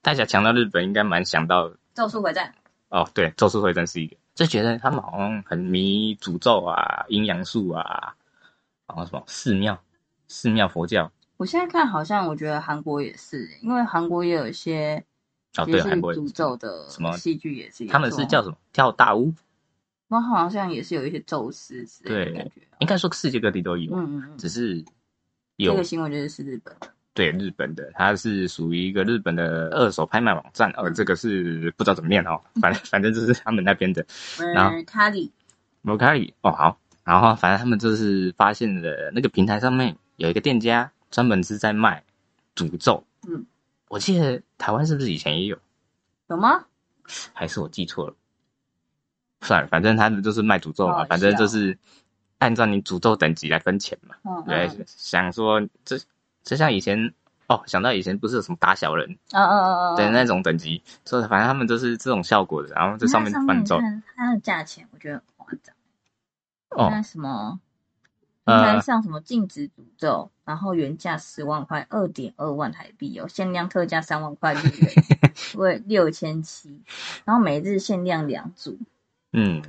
[0.04, 2.54] 大家强到日本，应该蛮想到咒术回战，
[2.90, 8.16] 哦，对，咒术回战是一个，就觉得他们好像很迷诅咒啊、阴阳术啊，
[8.88, 9.82] 然后什么寺庙、
[10.28, 15.04] 寺庙佛教我现在看好像我觉得韩国也是，因为韩国也有一些
[15.58, 19.34] 哦，对，韩国诅咒的什么戏剧也是，他们是叫什么跳大屋？
[20.08, 22.78] 我好像也是有一些宙斯之类的对感觉啊。
[22.80, 24.84] 应该说世界各地都有，嗯嗯嗯，只是
[25.56, 26.88] 有这个新闻就是是日本的。
[27.14, 34.06] 对日本的，它是属于一个日本的二手拍卖网站，呃，这个是不知道怎么念哦，反正反正就是他们那边的
[34.54, 35.32] 然后嗯，卡里，
[35.82, 42.04] 摩卡里哦好，然后反正他们就是发现了那个平台上面有一个店家专门是在卖
[42.56, 43.06] 诅咒。
[43.28, 43.46] 嗯，
[43.90, 45.58] 我记得台湾是不是以前也有？
[46.28, 46.66] 有吗？
[47.32, 48.16] 还是我记错了？
[49.42, 51.78] 算了，反正他们就是卖诅咒嘛，反正就是
[52.40, 54.16] 按照你诅咒等级来分钱嘛。
[54.24, 56.00] 嗯对，嗯想说这
[56.44, 57.14] 就像以前
[57.48, 63.80] 哦，想到以前不是有什么打小人嗯嗯嗯嗯，的那种等级，所以反正他们都是这种效果的，然后在上面它帮你咒。
[64.16, 65.22] 它的价钱，我觉得。
[66.76, 67.60] 哦那什么，
[68.46, 74.94] 应该像什么禁止诅咒，然后原价十万块，二点二万台币哦，限量特价三万块日元，
[75.56, 76.82] 为六千七，
[77.24, 78.78] 然后每日限量两组。
[79.34, 79.62] 嗯，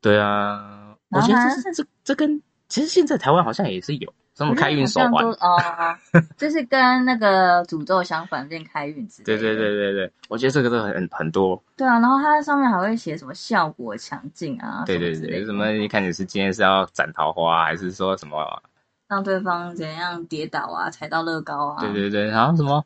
[0.00, 5.56] 对啊，我觉得这是这这跟其实现在台湾好像也是有这么开运手环哦，
[6.36, 9.38] 就是跟那个诅咒相反，变开运之类的。
[9.38, 18.62] 对对对对对，我觉得这个都很很多，对啊，然后它上面还会写什么效果强劲啊，对对对，什么之类的什么你看你是今天是要斩桃花，还是说什么？
[19.08, 22.84] 让对方怎样跌倒啊，踩到乐高啊，对对对，然后什么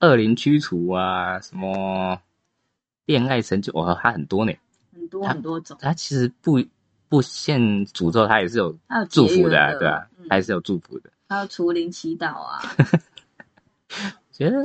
[0.00, 2.20] 恶灵驱除啊，什么
[3.06, 4.52] 恋爱成就，哦，它很多呢。
[4.92, 6.60] 很多很多种，它其实不
[7.10, 8.74] 不限诅咒，它也是有
[9.10, 11.10] 祝福的、对啊，对吧、嗯它也是有祝福的。
[11.28, 12.60] 还有除灵祈祷啊，
[14.32, 14.62] 觉得，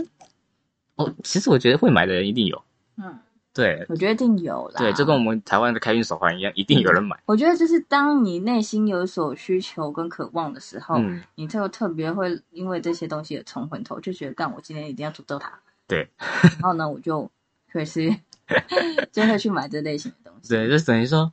[0.95, 2.63] 哦，其实我觉得会买的人一定有，
[2.97, 3.19] 嗯，
[3.53, 4.75] 对我觉得一定有啦。
[4.77, 7.19] 对，就跟我们台湾的开运手环一样，一定有人买。
[7.25, 15.51] 我觉得就是当你内心有所需求跟渴望的时候，嗯，你就特别会因为这些东西而冲昏头，就觉得干我今天一定要诅咒他。
[15.87, 17.29] 对，然后呢，我就
[17.71, 18.15] 会是
[19.11, 20.49] 就会去买这类型的东西。
[20.49, 21.31] 对，就等于说，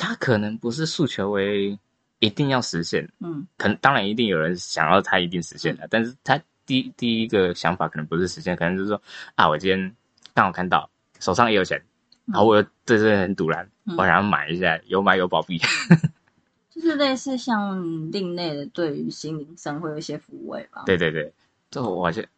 [0.00, 1.78] 它可能不是诉求为
[2.20, 9.00] 一定要实现，嗯可能当然一定有人想要他一定实现的，但是他第第一个想法可能不是实现，可能就是说
[9.34, 9.94] 啊，我今天
[10.32, 11.78] 刚好看到手上也有钱，
[12.26, 15.60] 嗯然后我又对这个很堵然，嗯我想要买一下，有买有保币。
[16.70, 20.84] 就是类似像另类的，对于心灵上会有一些抚慰吧。
[20.86, 21.30] 对对对，
[21.70, 22.28] 这我觉得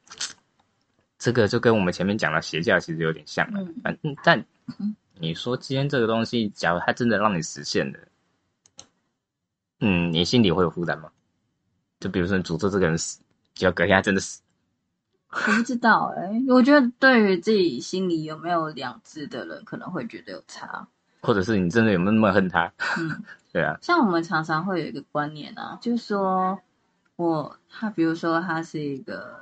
[1.18, 3.60] 这个就跟我们前面讲的邪教其实有点像了。
[3.84, 4.44] 嗯但
[4.80, 7.98] 嗯你说今天这个东西，假如它真的让你实现了，
[9.80, 11.10] 嗯，你心里会有负担吗？
[12.00, 13.20] 就比如说你诅咒这个人死，
[13.54, 14.42] 结果隔天他真的死，
[15.30, 20.88] 我不知道哎、我觉得对于自己心里有没有良知的人，可能会觉得有差。
[21.20, 22.72] 或者是你真的有没有那么恨他？
[22.98, 23.22] 嗯，
[23.52, 26.60] 对啊，像我们常常会有一个观念啊，就是说
[27.14, 29.38] 我他比如说他是一个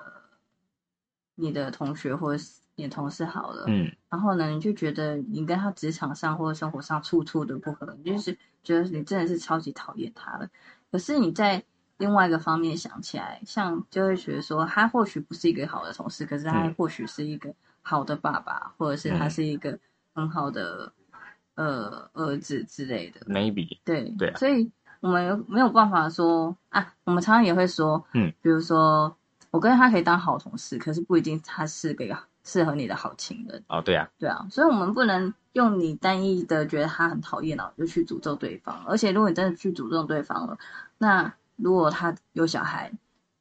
[1.37, 10.49] 你的同学或者是你的同事好了，嗯然后呢，你就觉得你跟他职场上或者生活上处处的不合，你就是觉得你真的是超级讨厌他了。
[10.91, 11.63] 可是你在
[11.99, 19.79] 另外一个方面想起来，像就会觉得说，他或许不是一个好的同事，可是他嗯或许是一个好的爸爸，或者是他嗯是一个
[20.15, 20.93] 很好的
[21.55, 23.21] 呃儿子之类的。
[23.27, 26.95] ，maybe，对对啊所以我们有没有办法说啊？
[27.05, 29.17] 我们常常也会说，嗯，比如说
[29.53, 32.05] 我跟他可以当好同事，可是不一定他是个
[32.45, 33.63] 适合你的好情人。
[33.69, 38.83] 哦，对啊，对啊，所以我们不能用你单一的觉得他很讨厌，然后就去诅咒对方。
[38.87, 40.59] 而且如果你真的去诅咒对方了，
[40.99, 42.91] 那如果他有小孩，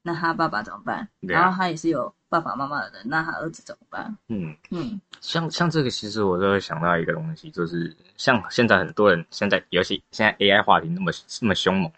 [0.01, 1.07] 那他爸爸怎么办？
[1.21, 4.17] 对啊然后他也是有爸爸妈妈的人，那他儿子怎么办？
[4.27, 4.55] 嗯。
[4.71, 11.91] 嗯像像这个，其实我就会想到一个东西，就是像现在很多人现在，尤其现在 AI 话题那么那么凶猛，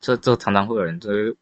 [0.00, 1.34] 这这常常会有人就是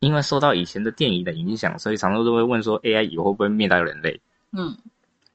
[0.00, 4.20] 因为受到以前的电影的影响，所以常常都会问说 AI 以后会不会灭掉人类？
[4.52, 4.76] 嗯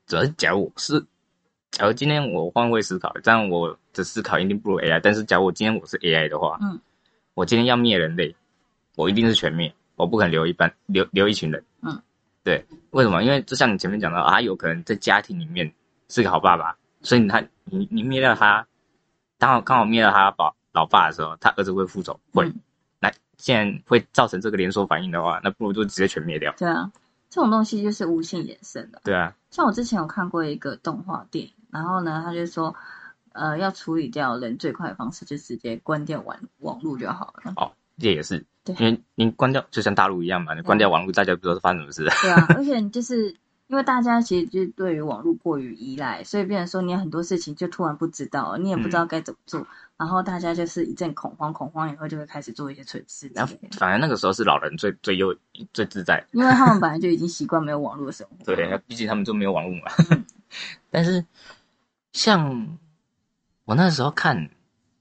[0.08, 0.99] 主要是假如我是，
[1.71, 4.99] 假如今天我换位思考，这样我的思考一定不如 AI。
[5.01, 6.80] 但是假如我今天我是 AI 的话，嗯，
[7.34, 8.36] 我今天要灭人类，
[8.95, 11.63] 我一定是全灭，我不可能留一半，留留一群人。
[11.82, 11.99] 嗯，
[12.43, 13.23] 对，为什么？
[13.23, 15.71] 因为就像你前面讲到，啊，他有可能在家庭里面
[16.10, 18.67] 是个好爸爸，所以他你你灭掉他，
[19.39, 22.51] 刚好刚好灭掉他老老爸的时候，他儿子会复仇，会。
[23.38, 26.54] 既然会造成这个连锁反应的话，那不如就直接全灭掉。
[26.58, 26.91] 对啊，
[27.30, 29.02] 这种东西就是无限衍生的。
[29.04, 32.76] 对啊，像我之前有看过一个动画电影，然后呢，他就说，
[33.34, 37.54] 呃，要处理掉人最快的方式就直接关掉网网络就好了。
[37.58, 42.04] 哦，这也是，对因为您关掉，就像大陆一样嘛，你关掉网络，大家不知道发生什么事。
[42.21, 43.36] 对啊， 而且就是
[43.67, 49.67] 因为大家其实就是对于网络过于依赖，所以变成说你很多事情就突然不知道，你也不知道该怎么做，
[49.98, 55.35] 然后大家就是一阵恐慌，恐慌以后就会开始做一些蠢事然后，反正那个时候是老人最最优
[55.71, 58.43] 最自在，因为他们本来就已经习惯没有网络的生活。
[58.43, 59.91] 对，毕竟他们就没有网络嘛。
[60.12, 60.25] 嗯
[60.91, 61.25] 但是
[62.13, 62.77] 像
[63.65, 64.50] 我那时候看，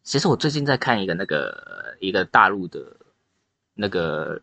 [0.02, 2.80] 其实我最近在看一个那个一个大陆的
[3.74, 4.40] 那个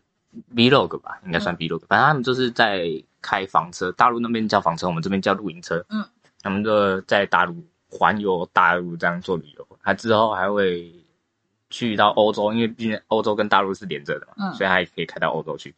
[0.54, 2.86] vlog 吧，应该算 vlog，、反正他们就是在
[3.20, 5.84] 开房车，大陆那边叫房车，我们这边叫露营车。
[5.88, 6.04] 嗯，
[6.42, 10.94] 他们就在大陆环游大陆这样做旅游，他之后还会
[11.70, 15.74] 去到欧洲，因为毕竟欧洲跟大陆是连着的嘛，嗯所以他也可以开到欧洲去。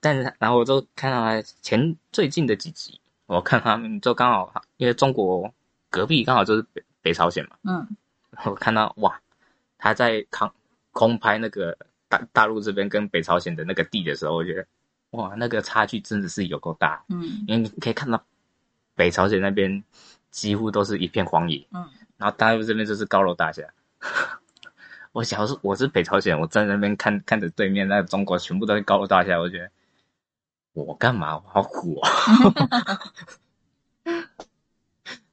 [0.00, 5.52] 但是然后我就看到他前最近的几集，我看他们就刚好因为中国
[5.90, 7.86] 隔壁刚好就是北北朝鲜嘛，嗯，
[8.44, 9.20] 我看到哇，
[9.78, 10.50] 他在空
[10.92, 11.76] 空拍那个
[12.08, 14.66] 大大陆这边跟北朝鲜的那个地的时候，我觉得
[15.10, 17.44] 哇，那个差距真的是有够大，嗯。
[17.46, 18.22] 因为你可以看到
[18.94, 19.82] 北朝鲜那边
[20.30, 23.62] 几乎都是一片荒野，嗯，然后大陆这边就是高楼大厦。
[25.12, 29.70] 我小时候我是北朝鲜，我站在那边看看着对面那个中国全部都是高楼大厦，我觉得
[30.74, 31.36] 我干嘛？
[31.36, 32.08] 我好苦哦。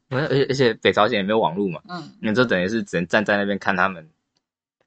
[0.09, 4.07] 而且而且北朝鲜也没有网络嘛，嗯你就等于是只能站在那边看他们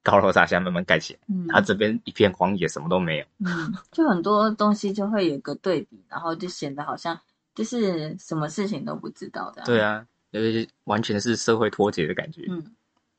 [0.02, 3.26] 高楼大厦慢慢盖起来，嗯，他这边一片荒野，什么都没有。
[3.44, 7.18] 嗯，就很多东西就会有个对比，然后就显得好像
[7.56, 9.62] 就是什么事情都不知道的。
[9.64, 10.06] 对，啊，
[10.40, 12.44] 就是完全是社会脱节的感觉。
[12.48, 12.62] 嗯，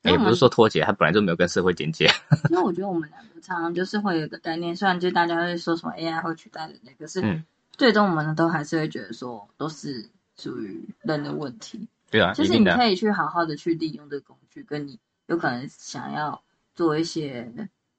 [0.03, 2.09] 也不是说脱节，他本来就没有跟社会连接。
[2.49, 11.88] 因为我觉得我们两个常常就是会有一个概念，虽然就大家会说什么 AI 会取代人类，可是嗯最终我们都还是会觉得说都是属于人的问题。
[12.09, 12.57] 对啊，就是。
[12.57, 14.97] 你可以去好好的去利用这个工具，跟你
[15.28, 16.41] 有可能想要
[16.74, 17.51] 做一些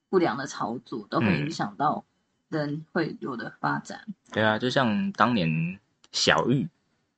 [0.09, 2.03] 不良的操作，都会嗯影响到
[2.49, 4.01] 人会有的发展。
[4.31, 5.79] 对啊，就像当年
[6.11, 6.67] 小玉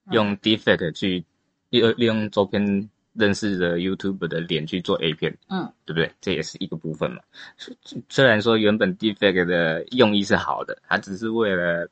[0.05, 1.23] 嗯用 Defect 去
[1.71, 6.11] 利用利用周边认识的 YouTube 的脸去做 A 片，嗯，对不对？
[6.21, 7.19] 这也是一个部分嘛。
[7.57, 7.75] 虽
[8.07, 11.89] 虽然说原本 Deepfake 的用意是好的，它只是为了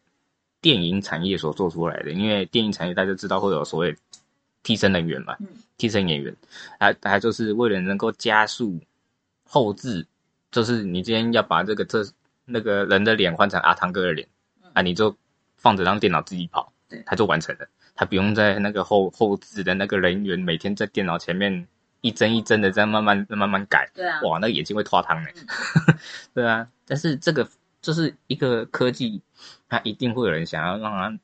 [0.61, 3.95] 电影产业所做出来的，因为电影产业大家知道会有所谓
[4.63, 6.36] 替身人员嘛，嗯替身演员，
[6.80, 8.80] 还还就是为了能够加速
[9.45, 10.05] 后置，
[10.51, 12.05] 就是你今天要把这个这
[12.43, 14.27] 那个人的脸换成阿汤哥的脸，
[14.73, 15.15] 啊，你就
[15.55, 17.67] 放着让电脑自己跑，对它就完成了，
[18.00, 21.68] 它不用在那个后后置的那个人员每天在电脑前面
[22.00, 25.28] 一帧一帧的在慢慢慢慢改，对啊，哇，那个眼睛会脱汤呢。
[26.34, 27.45] 对啊，但是这个
[27.82, 29.22] 就是一个科技，
[29.68, 31.20] 它一定会有人想要让它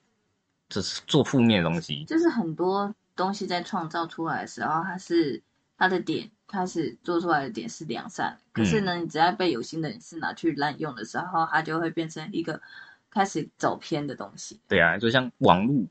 [0.68, 2.04] 就是做负面的东西。
[2.04, 5.42] 就是很多东西在创造出来的时候，它是
[5.78, 12.62] 它的点开始做出来的点是良善，可是呢，你只要被有心的人士拿去滥用的时候，它就会变成一个
[13.10, 14.60] 开始走偏的东西。
[14.68, 15.86] 对啊，就像网络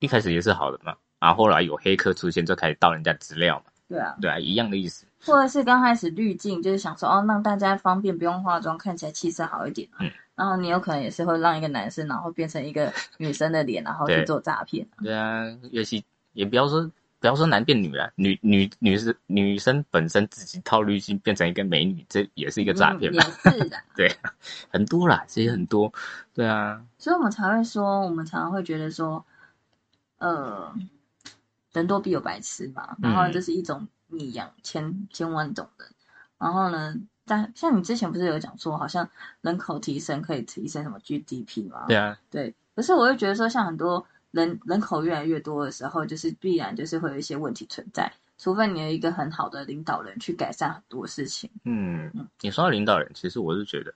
[0.00, 5.06] 一开始也是好的嘛，然后后来有黑客出现，就开始盗人家资料嘛，对啊，对啊，一样的意思。
[5.24, 9.98] 或者是刚开始滤镜，就是想说哦，让大家方便不用化妆，看起来气色好一点、啊。
[10.00, 14.86] 嗯然后你有可能也是会让一个男生，然后变成一个女生的脸，然后去做诈骗。
[15.02, 15.42] 对啊，
[15.72, 16.88] 尤其也不要说
[17.18, 23.20] 不要说男变女了，女女女生女生本身自己套滤镜变成一个美女，这也是一一个诈骗嘛。
[23.24, 23.76] 也是的。
[23.96, 24.16] 对，
[24.70, 25.92] 很多啦，其实很多。
[26.32, 29.26] 对啊，所以我们才会说，我们常常会觉得说，
[30.18, 30.74] 呃，
[31.72, 33.32] 人多必有白痴嘛，然后嗯。
[33.32, 35.88] 这是一种你养千千万种人，
[36.38, 36.94] 然后呢，
[37.24, 39.08] 但像你之前不是有讲说，好像
[39.42, 41.86] 人口提升可以提升什么 GDP 吗？
[41.86, 51.50] 对啊，对，可是我又觉得说，像很多人人口越来越多的时候，就是必然就是会有一些问题存在，除非你有一个很好的领导人去改善很多事情。
[51.64, 52.10] 嗯，
[52.40, 53.94] 你说到领导人，其实我是觉得，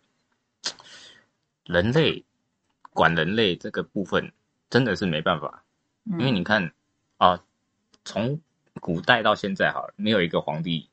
[1.64, 2.24] 人类
[2.92, 4.32] 管人类这个部分
[4.68, 5.61] 真的是没办法，嗯、
[6.04, 6.72] 因为你看
[7.16, 7.42] 啊，
[8.04, 8.40] 从
[8.80, 10.88] 古代到现在好了，没有一个皇帝，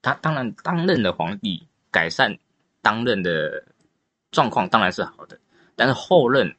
[0.00, 2.38] 他当然当任的皇帝改善
[2.80, 3.64] 当任的
[4.30, 5.38] 状况当然是好的，
[5.74, 6.56] 但是后任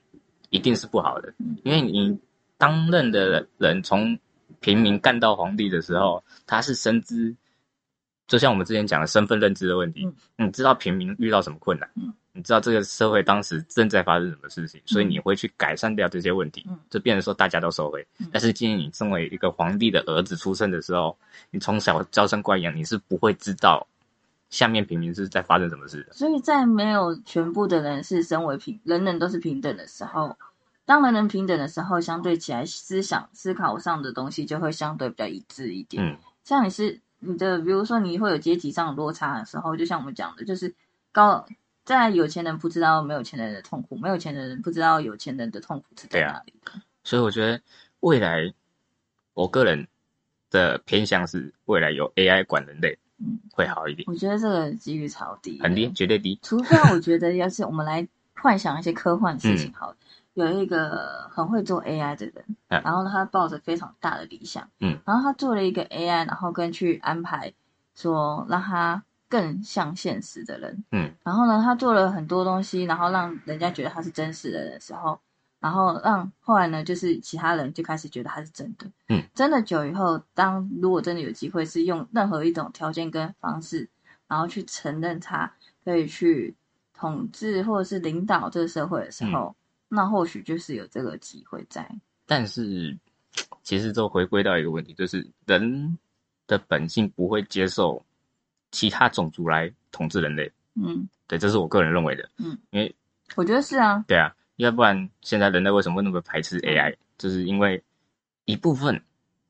[0.49, 1.33] 一定是不好的，
[1.63, 2.19] 因为你
[2.57, 4.17] 当任的人从
[4.59, 7.35] 平民干到皇帝的时候，他是深知，
[8.27, 18.05] 就像我们之前讲的身份认知的问题，你知道平民遇到什么困难，嗯你知道这个社会当时正在发生什么事情，所以你会去改善掉这些问题，嗯就变成说大家都受惠。
[18.19, 21.17] 嗯但是今天你身为一个皇帝的儿子出生的时候，
[21.49, 23.87] 你从小娇生惯养，你是不会知道
[24.51, 26.13] 下面平民是在发生什么事的。
[26.13, 30.37] 所以在没有全部的人是身为平，人人都是平等的时候，
[30.85, 36.03] 当人人平等的时候，相对起来思想思考上的东西就会相对比较一致一点。
[36.03, 40.75] 嗯，像你是你的，比如说你会有阶级上的落差的时候，就像我们讲的，就是
[41.11, 41.43] 高
[41.95, 46.73] 在有钱人不知道没有钱人的痛苦，没有钱的人不知道有钱人的痛苦是在哪里的。
[47.05, 47.61] 所以我觉得
[48.01, 48.53] 未来，
[49.33, 49.87] 我个人
[50.51, 55.89] 的偏向是未来有 AI 管人类嗯，会好一点，我觉得这个几率超低，很低，。
[55.93, 56.37] 绝对低。
[56.43, 59.97] 除非我觉得，要是我们来幻想一些科幻事情好了，
[60.33, 67.53] 有一个很会做 AI 的人，嗯然后呢他抱着非常大的理想，嗯，然后他做了一个 AI，然后跟去安排
[67.95, 75.19] 说让他更像现实的人，嗯，然后呢他做了很多东西，然后让人家觉得他是真实的人的时候。
[75.59, 83.89] 然后让后来呢，就是其他人就开始觉得他是真的，嗯，真的久以后，当如果真的有机会是用任何一种条件跟方式
[84.27, 85.51] 然后去承认他
[85.83, 86.55] 可以去
[86.93, 89.55] 统治或者是领导这个社会的时候，
[89.89, 91.89] 那或许就是有这个机会在。
[92.27, 92.95] 但是，
[93.63, 95.97] 其实就回归到一个问题，就是人
[96.45, 98.05] 的本性不会接受
[98.77, 100.51] 其他种族来统治人类。
[100.75, 102.29] 嗯，对，这是我个人认为的。
[102.37, 102.95] 嗯，因为
[103.33, 106.95] 我觉得是啊，对啊，要不然现在人类为什么会那么排斥 AI？
[107.17, 107.81] 就是因为
[108.45, 109.01] 一部分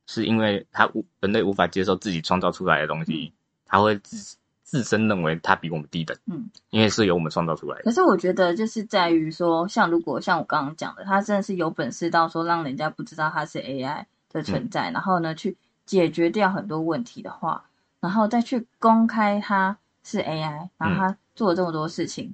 [0.06, 3.34] 是因为他无人类无法接受自己创造出来的东西，
[3.66, 6.18] 他会自自身认为他比我们低等。
[6.28, 7.84] 嗯，因为是由我们创造出来的。
[7.84, 17.66] 可是我觉得就是在于说，像如果像我刚刚讲的，他真的是有本事到说让人家不知道他是 AI 的存在，然后呢去解决掉很多问题的话，
[18.08, 22.34] 然后再去公开他是 AI，然后他做了这么多事情，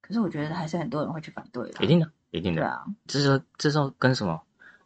[0.00, 1.84] 可是我觉得还是很多人会去反对的。
[1.84, 2.62] 一定的，一定的。
[2.62, 4.40] 对啊，这时候这时候跟什么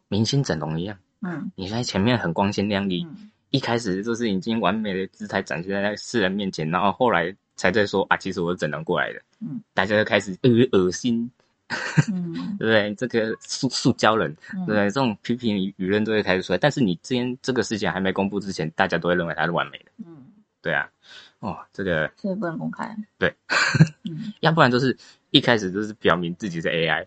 [0.07, 1.51] 明星整容一样，嗯。
[1.53, 3.29] 你在前面很光鲜亮丽，嗯。
[3.51, 11.29] 一开始就是已经完美的姿态展现在世人面前，然后后来才在说啊，其实我是整容过来的，嗯，大家就开始呃恶心，
[12.13, 12.55] 嗯。
[12.57, 12.95] 对 不对？
[12.95, 14.85] 这个塑塑胶人，对不嗯，对？
[14.89, 20.25] 这种批评舆论都会开始出来，但是你之前这个事情还没公布之前，大家都会认为它是完美的，嗯，
[20.61, 20.89] 对啊，
[21.39, 22.95] 哦，这个所以不能公开。
[23.17, 23.35] 对，
[24.03, 24.97] 嗯， 要不然就是
[25.31, 27.05] 一开始就是表明自己是 AI，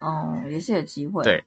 [0.00, 1.22] 哦，也是有机会。
[1.22, 1.44] 对，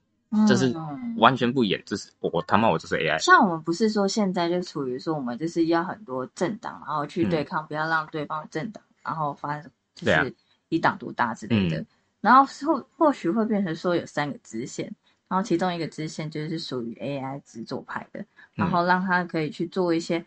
[0.47, 7.29] 就是嗯完全不演，就是我他妈我就是 AI，像我们不是说现在就处于说我们就是要很多政党，然后去嗯。
[7.29, 10.35] 对抗，不要让对方政党，然后发就对啊是
[10.69, 11.79] 以党独大之类的。
[11.79, 11.87] 嗯
[12.19, 14.91] 然后或或许会变成说有三个支线，
[15.27, 20.25] 然后其中一个支线就是属于 AI 制作派的，然后让他可以去做一些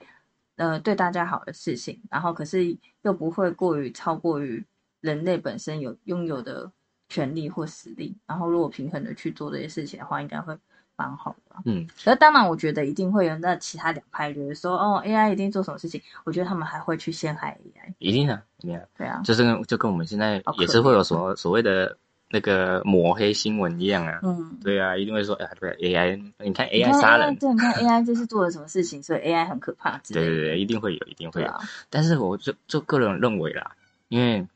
[0.54, 4.64] 呃对大家好的事情，然后可是又不会过于超过于
[5.00, 6.70] 人类本身有拥有的
[7.08, 10.56] 权利或实力，然后如果平衡的去做这些事情的话，应该会
[11.00, 11.62] 蛮好的啊。
[11.64, 17.94] 嗯，可是当然，我觉得一定会有那其他两派觉得说，哦，AI 一定做什么事情，我觉得他们还会去陷害 AI。
[17.98, 18.86] 一定的，一定的。
[18.98, 21.96] 对啊，就是跟就跟我们现在也是会有所所谓的
[22.30, 24.20] 那个抹黑新闻一样啊。
[24.22, 29.98] 嗯，对啊，一定会说，哎呀，对 AI，你看 AI 杀人，对，你看 AI 这是做了什么事情，所以 AI 很可怕。
[30.08, 31.48] 对对对，一定会有，一定会有。
[31.48, 33.72] 啊，但是我就就个人认为啦，
[34.08, 34.46] 因为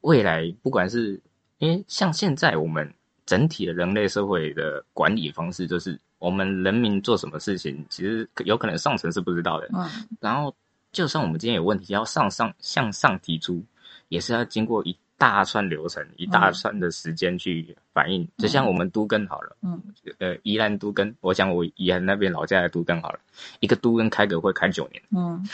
[0.00, 1.20] 未来不管是
[1.58, 2.94] 因为像现在我们
[3.30, 9.68] 整体的人类社会的管理方式，就是我们人民做什么事情，其实有可能上层是不知道的。
[9.72, 10.52] 嗯然后，
[10.90, 13.64] 就算我们今天有问题要上上向上提出，
[14.08, 18.26] 也是要经过一大串流程、一大串的时间去反映。
[18.38, 19.78] 就像我们都更好了，嗯
[20.18, 23.18] 呃，宜兰都更，我讲我宜兰那边老家的都更好了，
[23.60, 25.02] 一个都更开个会开九年。
[25.10, 25.46] 嗯，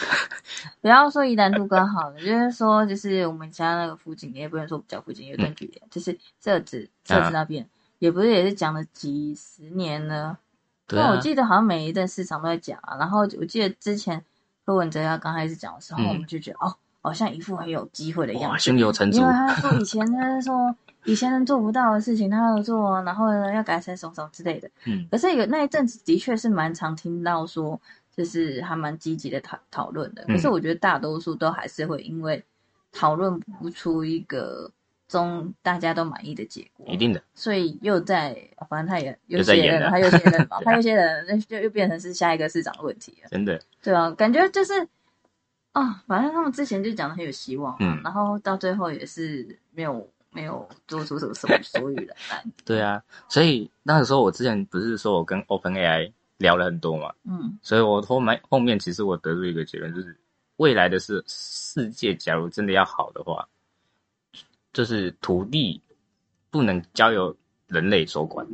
[0.81, 10.39] 不要说宜兰都更好了，就是说，就是我们家那个附近，也不能说比较附近，有一段距离，就是设置设置那边，也不是也是讲了几十年了。
[10.87, 14.25] 对啊那我，记得好像每一段市场都在讲啊，然后我记得之前
[14.65, 16.77] 柯文哲他刚开始讲的时候，嗯我们就觉得哦，
[17.07, 19.33] 好像一副很有机会的样，子，胸有成竹因为。
[19.33, 24.69] 他说以前他说以前人做不到的事情他要做，然后呢要改成什么什么之类的。
[24.87, 27.81] 嗯可是有那一阵子的确是蛮常听到说，
[28.17, 30.25] 就是还蛮积极的讨讨论的。
[30.27, 32.45] 嗯可是我觉得大多数都还是会因为
[32.91, 34.69] 讨论不出一个
[35.07, 38.37] 中大家都满意的结果，一定的，所以又在
[38.69, 43.29] 反正他也又又在演了卸任了，他有些人嘛， 他有些人，那就又变成是下一个市长的问题了。
[43.31, 44.73] 真的，对啊，感觉就是
[45.79, 52.45] 啊，反正他们之前就讲的很有希望嘛，嗯然后到最后也是没有没有做出什么什么所以然来。
[52.65, 53.03] 对啊。
[53.29, 60.17] 所以那个时候我之前不是说我跟 OpenAI 聊了很多嘛，嗯所以我后面后面其实我得出一个结论，就是
[60.57, 63.47] 未来的是世界，假如真的要好的话，
[64.73, 65.79] 就是土地
[66.51, 68.47] 不能交由人类所管，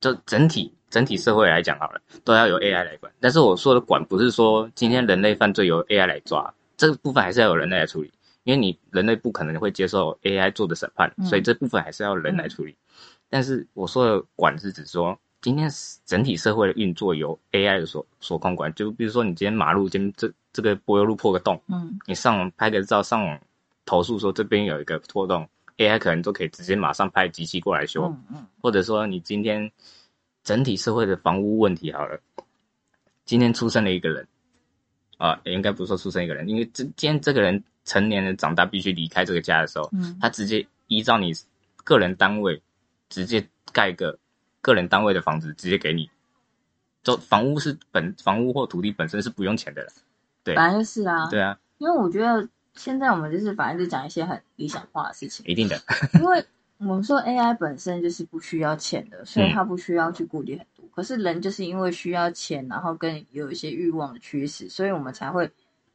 [0.00, 3.12] 就整体整体社会来讲好了，都要由 AI 来管。
[3.18, 8.10] 但是我说的管不是说今天人类犯罪由 AI 来抓，这个部分还是要有人类来处理，
[8.44, 12.74] 因为你人类不可能会接受 AI 做的审判，嗯所以这部分还是要人来处理。
[13.28, 15.70] 但是我说的管是指说，今天
[16.06, 18.72] 整体社会的运作由 AI 的所所控管。
[18.72, 23.38] 就比如说你今天马路今天这这个柏油路破个洞，嗯你上网拍个照，上网
[23.84, 29.70] 投诉说这边有一个破洞，AI 可能都可以直接马上派机器过来修，嗯嗯或者说你今天
[30.42, 32.18] 整体社会的房屋问题好了，
[33.26, 34.26] 今天出生了一个人，
[35.20, 41.32] 啊，也应该不是说出生一个人，因为这今天这个人成年人长大必须离开这个家的时候，嗯他直接依照你
[41.84, 42.62] 个人单位
[43.10, 44.18] 直接盖一个
[44.62, 46.08] 个人单位的房子，直接给你。
[47.02, 49.88] 就房屋是本房屋或土地本身是不用钱的了，
[50.42, 55.80] 对反正就是啊，对啊，因为我觉得现在我们就是反正就讲一些很理想化的事情，一定的，
[56.14, 56.44] 因为
[56.78, 60.79] 我们说 AI 本身就是不需要钱的，所嗯以它不需要去顾虑很多。
[61.00, 65.50] 可是人就是因为需要钱，然后跟有一些欲望的驱使，所以我们才会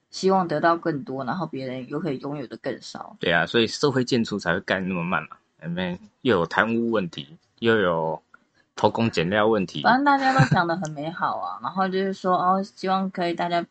[0.10, 3.16] 希望得到更多，然后别人又可以拥有的更少。
[3.20, 8.20] 对啊，所以社会建筑才会盖那么慢嘛，里面又有贪污问题，又有
[8.76, 9.84] 偷工减料问题。
[9.84, 13.64] 反正大家都讲的很美好啊，然后就是说哦，希望可以大家，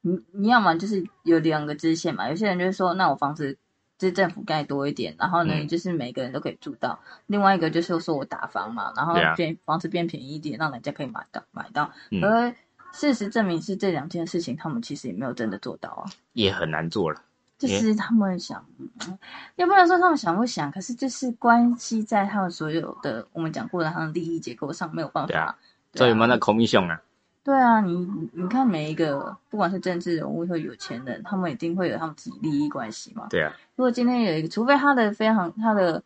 [0.00, 3.58] 你你要么就是有两个支线嘛，有些人就是说，那我房子
[3.98, 11.90] 就是政府盖多一点，然后呢，嗯就是每个人都可以住到；另外一个就是说我打房嘛，然后变、房子变便宜一点，让人家可以买到买到。
[12.10, 12.54] 嗯而
[12.92, 16.08] 事实证明是这两件事情，他们其实也没有真的做到啊。
[16.32, 17.20] 也很难做了。
[17.58, 19.18] 就是他们想，嗯
[19.56, 25.26] 也不能说他们想不想，可是就是关系在他们所有的我们讲过的他们利益结构上没有办法。
[25.26, 25.56] 对啊
[25.90, 27.02] 对所以有没有那 commission 啊？
[27.48, 33.26] 对啊，你你你看每一个不管是政治人物或有钱人，他们一定会有他们自己利益关系嘛。
[33.30, 36.02] 对啊，如果今天有一个，除非他的非常他的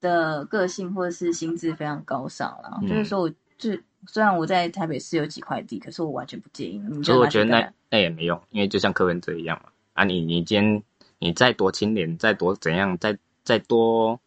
[0.00, 6.80] 的个性或者是心智非常高尚啦，嗯就是说我就虽然我在台北市有几块地，可是我完全不介意。
[7.02, 9.68] 所以我觉得那那也没用，因为就像柯文哲一样嘛。
[9.92, 10.82] 啊你，你今天
[11.18, 14.18] 你再多清廉，再多怎样，再再多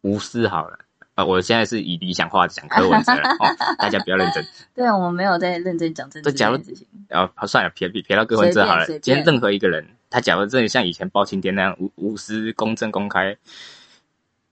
[0.00, 0.78] 无私好了。
[1.18, 4.46] 呃，我现在是以理想化讲柯文哲了 哦，大家不要认真。
[4.72, 6.86] 对啊，我们没有在认真讲政治这这假如件事情。
[7.08, 8.86] 然后算了，撇撇撇到柯文哲好了。
[8.86, 13.36] 今天任何一个人，他假如真的像以前包青天那样无无私、公正、公开，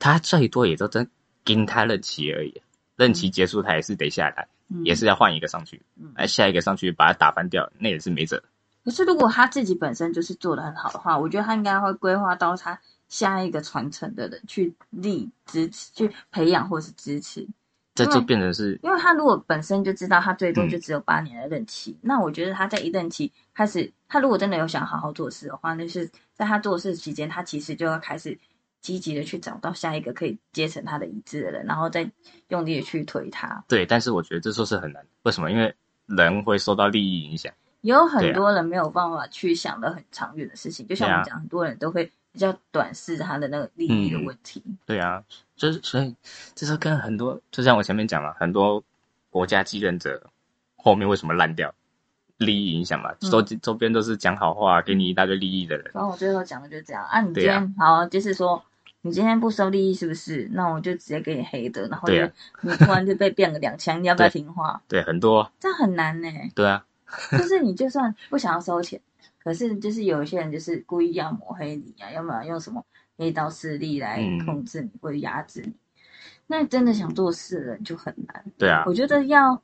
[0.00, 1.08] 他最多也都真
[1.44, 2.60] 跟他任期而已。
[2.96, 5.80] 任期结束，他也是得下来，嗯也是要换一个上去。
[5.96, 8.42] 嗯哎，下一个上去把他打翻掉，那也是没辙。
[8.84, 12.80] 可是如果他自己本身就是做的很好的话，我觉得他应该会规划到他
[13.16, 17.48] 下一个传承的人去立支持、去培养或是支持。
[17.94, 28.38] 这就变成是因为他如果本身就知道他最多嗯就只有八年的任期，那我觉得他在一任期开始，他如果真的有想好好做事的话，那是在他做事期间，他其实就要开始
[28.82, 32.10] 积极的去找到下一个可以接成他的一致的人，然后再
[32.48, 33.64] 用力的去推他。
[33.66, 35.02] 对，但是我觉得这说是很难。
[35.22, 35.50] 为什么？
[35.50, 37.50] 因为人会受到利益影响。
[37.80, 44.62] 也有很多人没有办法去想的很长远的事情，就像我们讲，很多人都会比较短视他的那个利益的问题。
[44.84, 45.24] 对啊，
[45.56, 46.14] 就是所以
[46.54, 48.84] 这是跟很多，就像我前面讲了，很多
[49.30, 50.28] 国家继任者
[50.76, 51.74] 后面为什么烂掉？
[52.36, 55.90] 利益影响嘛，嗯周周边都是讲好话，给你一大堆利益的人。
[55.94, 58.62] 然后我最后讲的就是这样啊，你今天、好，就是说
[59.00, 60.46] 你今天不收利益是不是？
[60.52, 62.30] 那我就直接给你黑的，然后就、啊
[62.60, 64.82] 你突然就被变个两枪，你要不要听话？
[64.86, 66.84] 对，很多，这样很难呢、对啊，
[67.30, 69.00] 就是你就算不想要收钱，
[69.46, 72.84] 可是就是有一些人就是故意要抹黑你啊，要么用什么
[73.16, 75.72] 黑道势力来嗯控制你、或者压制你。
[76.48, 78.44] 那真的想做事的人就很难。
[78.58, 79.62] 对啊我，觉得要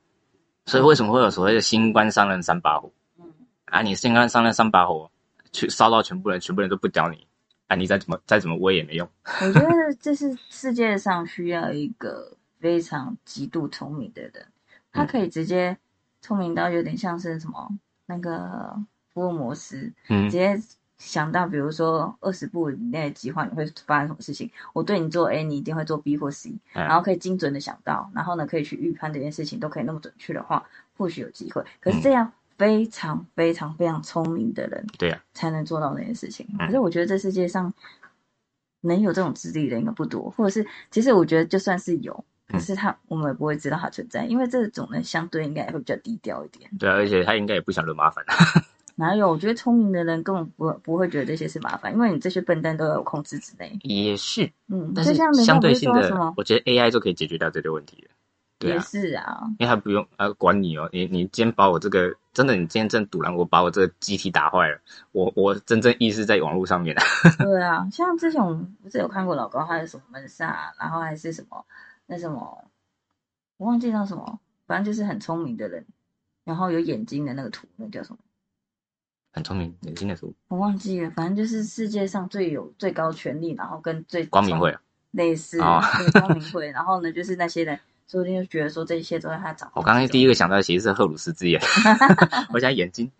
[0.66, 3.24] 所以为什么会有所谓的新官上任三把火嗯
[3.64, 3.82] 啊？
[3.82, 5.10] 你新官上任三把火，
[5.50, 7.26] 去烧到全部人，全部人都不屌你
[7.66, 7.74] 啊！
[7.74, 9.08] 你再怎么再怎么威也没用。
[9.24, 9.68] 我觉得
[9.98, 14.46] 这是世界上需要一个非常极度聪明的人，
[14.92, 15.76] 他嗯可以直接
[16.20, 17.68] 聪明到有点像是什么
[18.06, 18.76] 那个
[19.12, 20.60] 福尔摩斯，嗯直，接
[20.98, 30.64] 想到比如说二十步以内的计划你会发生什么事情，我对你做 A，你一定会做 B 或 C，嗯然后可以精准的想到，然后呢可以去预判这件事情都可以那么准确的话，
[30.96, 31.64] 或许有机会。
[31.80, 36.46] 可是嗯这样非常非常非常聪明的人，对啊，才能做到那件事情。
[36.60, 37.72] 嗯可是我觉得这世界上
[38.82, 42.12] 能有这种智力的人应该不多，或者是其实我觉得就算是有，
[42.48, 46.70] 嗯可是他我们也不会知道他存在，因为这种人相对应该也会比较低调一点。
[46.78, 48.24] 对啊，而且他应该也不想惹麻烦。
[48.94, 49.30] 哪有？
[49.30, 53.78] 我觉得聪明的人根本不不会觉得这些是麻烦，因为你这些笨蛋都在我控制之内。
[53.82, 58.10] 也是，嗯，但是相对性的我觉得 AI 就可以解决掉这个问题了。
[58.58, 64.78] 对也啊，是啊，因为他不用呃管你哦，你你今天把我这个真的，你今天真堵拦我，把我这个机体打坏了，
[65.10, 67.02] 我我真正意识在网络上面啊。
[67.42, 71.64] 对啊，像之前我们不是有看过老高，他有什么门萨，然后还是什么
[72.06, 72.64] 那什么，
[73.56, 75.84] 我忘记叫什么，反正就是很聪明的人，
[76.44, 78.18] 然后有眼睛的那个图，那叫什么？
[79.32, 84.80] 很聪明，年轻的书，我忘记了，反正就是世界上最有最高权力，然后跟最光明会啊。
[85.12, 87.78] 类似，哦对光明会，然后呢，就是那些人
[88.08, 89.70] 说不定就觉得说这一切都在他掌。
[89.74, 91.60] 我刚刚第一个想到的其实是赫鲁斯之眼，
[92.52, 93.10] 我想眼睛。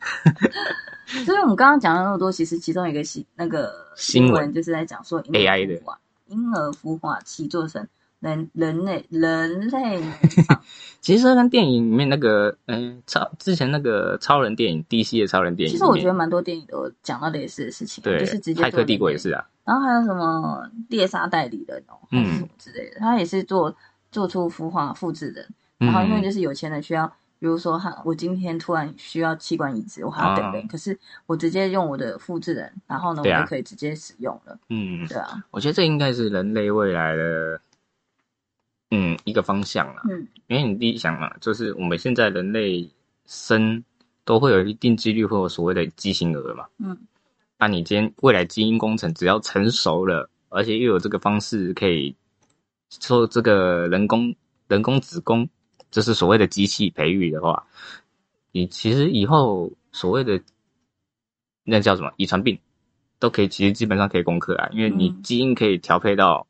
[1.26, 5.98] 所以我们刚刚讲了那么多，其实其中一个新那个新闻闻就是在讲说 AI 的孵化
[6.28, 7.86] 婴儿孵化器做成
[8.22, 10.00] 人人类人类，
[11.02, 22.24] 其实跟电影里面那个，嗯、超之前那个超人电影，DC 的超人电影，其实我觉得蛮多电影都有讲到类似的事情，对，就是直接骇客帝国也是啊，然后还有什么猎杀代理人哦，还嗯。
[22.26, 23.74] 是什么之类的，他也是做
[24.12, 25.44] 做出孵化复制人，
[25.80, 25.86] 嗯。
[25.88, 27.08] 然后因为就是有钱人需要，
[27.40, 30.96] 比如说哈我今天突然需要器官移植，我还要等人，啊可是
[31.26, 37.60] 我直接用我的复制人，然后呢，我就可以直接使用了，嗯，对啊，我觉得这应该是人类未来的，
[38.94, 40.02] 嗯，一个方向啦。
[40.10, 42.86] 嗯因为你第一想嘛，就是我们现在人类
[43.24, 43.82] 生
[44.24, 46.66] 都都会有一定几率会有所谓的畸形儿嘛。
[46.78, 46.96] 嗯，
[47.58, 52.14] 那你今天未来基因工程只要成熟了，而且又有这个方式可以
[52.88, 54.34] 做这个人工
[54.68, 55.48] 人工子宫，
[55.90, 57.66] 就是所谓的机器培育的话，
[58.52, 60.40] 你其实以后所谓的
[61.64, 62.58] 那叫什么遗传病，
[63.18, 66.46] 都可以其实基本上可以攻克啊，因为你嗯基因可以调配到。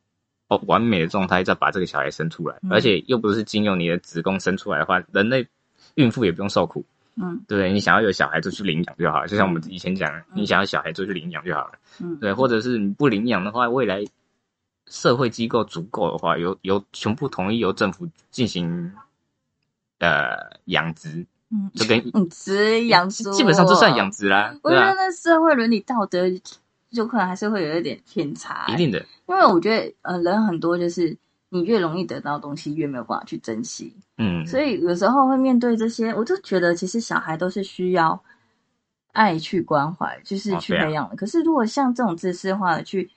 [0.55, 2.71] 哦，完美的状态再把这个小孩生出来，嗯。
[2.71, 5.47] 而且又不是经由你的子宫生出来的话，人类
[5.95, 6.85] 孕妇也不用受苦，
[7.15, 7.41] 嗯。
[7.47, 7.71] 对？
[7.71, 14.03] 你想要有小孩就去领养就好了，就像我们以前讲你想要小孩就去领养就好了，嗯，对，或者是你不领养的话，未来
[14.87, 18.93] 社会机构足够的话，由由全部同意由政府进行
[19.99, 21.71] 呃养殖，嗯。
[21.73, 24.11] 就跟 养殖养殖，基本上就算养。
[24.11, 26.25] 殖啦，我觉得那社会伦理道德
[26.93, 31.17] 就可能还是会有一点偏差、一定的，因为我觉得呃人很多就是
[31.49, 38.23] 你越容易得到东西，越没有办法去珍惜，嗯，所以有时候会面对这些，我就觉得其实小孩都是需要
[39.11, 41.15] 爱去关怀，就是去培养的。
[41.15, 43.09] 可是如果像这种自私化的去，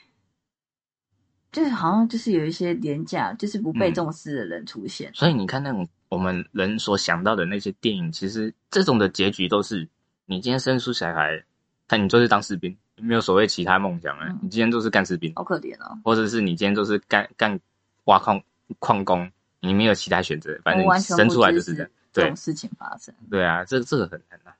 [1.53, 3.95] 就是好像就是有一些廉价，就是不被嗯。
[3.95, 5.11] 重视的人出现。
[5.14, 9.89] 所以你看那种我们人所想到的那些电影，其实这种的结局都是
[10.27, 11.43] 你今天生出小孩，
[11.89, 15.32] 看你就是当士兵，没有所谓其他梦想了，嗯你今天就是干士兵。
[15.36, 15.99] 好可怜哦！
[16.05, 17.59] 或者是你今天就是干干
[18.05, 18.42] 挖矿
[18.78, 19.30] 矿工，
[19.61, 21.90] 你没有其他选择，反正生出来就是这样。
[22.12, 23.14] 对这种事情发生。
[23.30, 24.57] 对啊，这这个很难啊。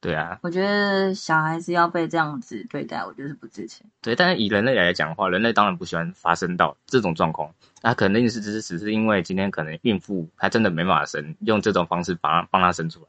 [0.00, 3.86] 对啊，我觉得小孩子要被这样子对待，我就是不值钱。
[4.00, 7.52] 对，但是以人类来讲的话，人类当然不喜欢发生到这种状况。
[7.82, 13.06] 那肯定是只是只是因为今天可能孕妇她真的没办法生，用这种方式把她帮她生出来。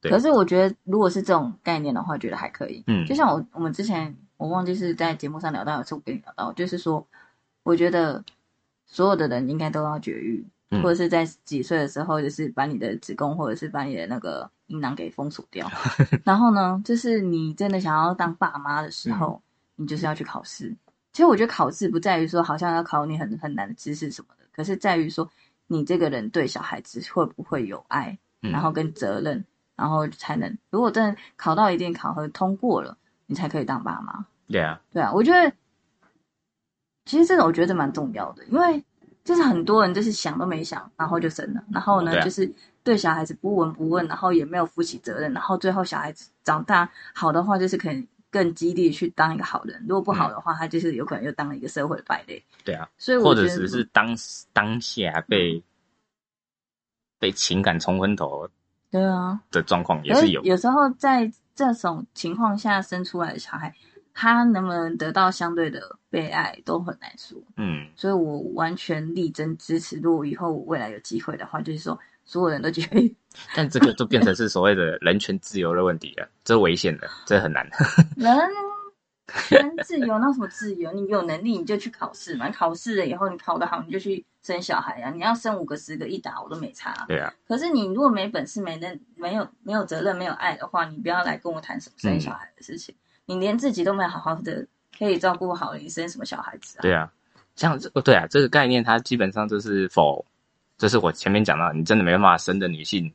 [0.00, 2.82] 对可是我觉得，如果是这种概念的话，觉得还可以。
[2.86, 7.06] 嗯就像我我们之前我忘记是在节目上聊到，有次我跟你聊到，就是说，
[7.62, 8.24] 我觉得
[8.86, 15.70] 所有的人应该都要绝育，嗯或者是在几岁的时候，就是把你的子宫或者是把你的那个阴囊给封锁掉。
[16.24, 19.40] 然后呢，就是你真的想要当爸妈的时候，
[19.76, 20.74] 你就是要去考试。
[21.12, 25.28] 其实我觉得考试不在于说好像要考你很很难的知识什么的，可是在于说
[25.66, 29.44] 你这个人对小孩子会不会有爱，嗯然后跟责任，
[29.80, 34.26] 然后才能如果真的考到一定考核通过了，你才可以当爸妈。
[34.46, 35.50] 对啊，对啊，我觉得
[37.06, 38.84] 其实这种我觉得蛮重要的，因为
[39.24, 42.52] 就是很多人就是想都没想，然后就生了，然后呢、啊就是
[42.82, 52.42] 对小孩子不闻不问，然后也没有负起责任，然后最后小孩子长大好的话，就是可以更激励去当一个好人；如果不好的话，他就是有可能又当了一个社会的败类。
[52.64, 54.16] 对啊，所以我或者觉得只是当
[54.52, 55.62] 当下被
[57.18, 58.48] 被情感冲昏头
[58.90, 60.42] 对啊，的状况也是有。
[60.42, 63.72] 有时候在这种情况下生出来的小孩，
[64.12, 67.38] 他能不能得到相对的被爱都很难说。
[67.56, 69.98] 嗯，所以我完全力争支持。
[70.02, 73.16] 如果以后我未来有机会的话，就是说所有人都觉得
[73.54, 77.64] 但这个就变成是所谓的人权自由的问题了，这危险的，这很难。
[78.16, 78.36] 人
[79.50, 80.92] 人自由，那什么自由？
[80.92, 85.10] 你有能力你就去考试嘛，考试了以后你考得好，你就去生小孩啊。
[85.10, 87.04] 你要生五个十个一打我都没差。
[87.08, 92.94] 对啊，可是你如果没本事、没能、没有没有责任、没有爱的话，你不要来跟我谈什么生小孩的事情。
[93.26, 94.66] 你连自己都没有好好的
[94.98, 96.82] 可以照顾好，你生什么小孩子啊？
[96.82, 97.10] 对啊，
[97.54, 100.24] 像这哦对啊，这个概念它基本上就是否，
[100.78, 103.12] 就是我前面讲到，你真的没办法生的女性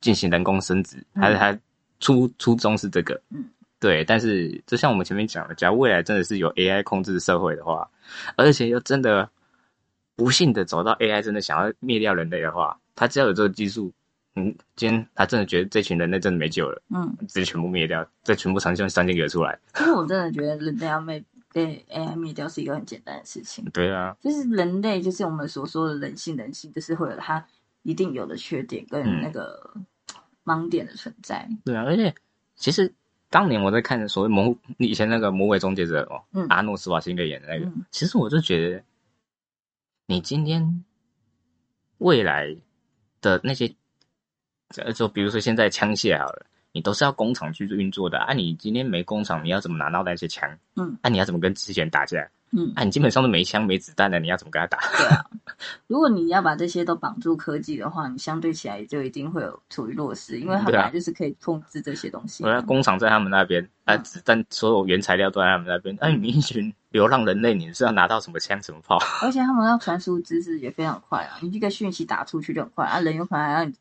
[0.00, 1.58] 进行人工生殖，它嗯它
[2.00, 3.44] 初初衷是这个，嗯，
[3.84, 4.04] 对。
[4.04, 7.90] 但是就像我们前面讲的，假如未来真的是有 AI 控制社会的话，
[8.36, 9.28] 而且又真的
[10.16, 13.92] 不幸的走到 AI 真的想要灭掉人类的话，他只要有这个技术。
[14.36, 19.56] 嗯，今天他真的觉得这群人类真的没救了，嗯，直接全部灭掉，再全部呈现三千个出来。
[19.74, 23.64] 其实我真的觉得人类要被被 AI 灭掉是一个很简单的事情。
[23.72, 27.46] 对啊，就是人类，就是我们所说的人性，人性就是会有它
[27.84, 29.72] 一定有的缺点跟嗯那个
[30.44, 31.48] 盲点的存在。
[31.64, 32.12] 对啊，而且
[32.56, 32.92] 其实
[33.34, 38.84] 当年我在看所谓魔以前那个《魔鬼终结者》哦，嗯阿诺斯瓦辛格演的那个，嗯其实我就觉得，
[40.06, 40.84] 你今天
[41.98, 42.56] 未来
[43.20, 43.74] 的那些，
[44.76, 48.32] 呃，就比如说现在枪械好了，你都是要工厂去运作的啊。
[48.32, 50.48] 你今天没工厂，你要怎么拿到那些枪？
[50.76, 52.30] 嗯，啊，你要怎么跟机器人打架？
[52.56, 54.78] 嗯，啊，你基本上都没枪没子弹的，你要怎么跟他打？
[54.96, 55.26] 对啊。
[55.86, 62.48] 如果你要把这些都绑住科技的话，你相对起来就一定会有处于弱势，因为它对啊本来就是可以控制这些东西我。
[62.48, 65.96] 啊工厂在他们那边，啊，嗯子弹所有原材料都在他们那边。
[66.00, 68.98] 哎、你一群流浪人类，你是要拿到什么枪什么炮？
[69.22, 73.74] 而且他们要传输知识也非常快啊，你这个讯息打出去就很快啊，人有可能还要你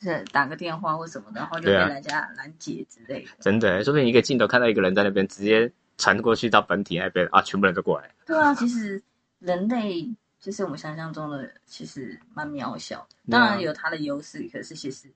[0.00, 3.30] 是打个电话或什么的，然后就被人家拦截之类的。
[3.40, 8.14] 真的，说不定一个镜头看到一个人在那边，直接传过去到本体那边啊，全部人都过来。
[8.26, 9.02] 对啊，其实
[9.38, 10.08] 人类
[10.40, 13.16] 就是我们想象中的，其实蛮渺小的。
[13.30, 15.12] 当然有它的优势，可是其实，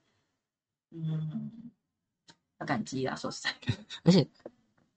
[0.90, 1.50] 嗯，
[2.60, 3.50] 要感激啊，说实在，
[4.04, 4.26] 而且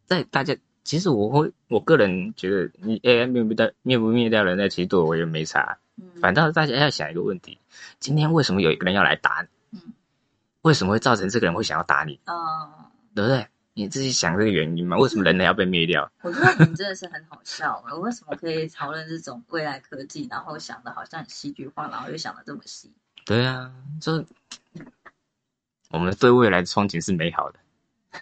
[0.05, 5.77] 在大家，其实我会，我个人觉得，你 AI 灭不掉，灭不灭掉人类，其实对我也没差。
[5.95, 7.57] 嗯，反倒大家要想一个问题：
[7.99, 9.79] 今天为什么有一个人要来打你？
[9.79, 9.93] 嗯
[10.61, 12.19] 为什么会造成这个人会想要打你？
[12.25, 13.47] 啊、对不对？
[13.81, 14.97] 你自己想这个原因嘛？
[14.97, 16.11] 为什么人类要被灭掉？
[16.21, 17.81] 我觉得你真的是很好笑。
[17.89, 22.91] 我为什么可以讨论这种未来科技，然后想的好像很戏剧化，然后又想的这么细？
[23.25, 23.71] 对啊，
[24.01, 24.25] 就
[25.91, 27.59] 我们对未来的憧憬是美好的，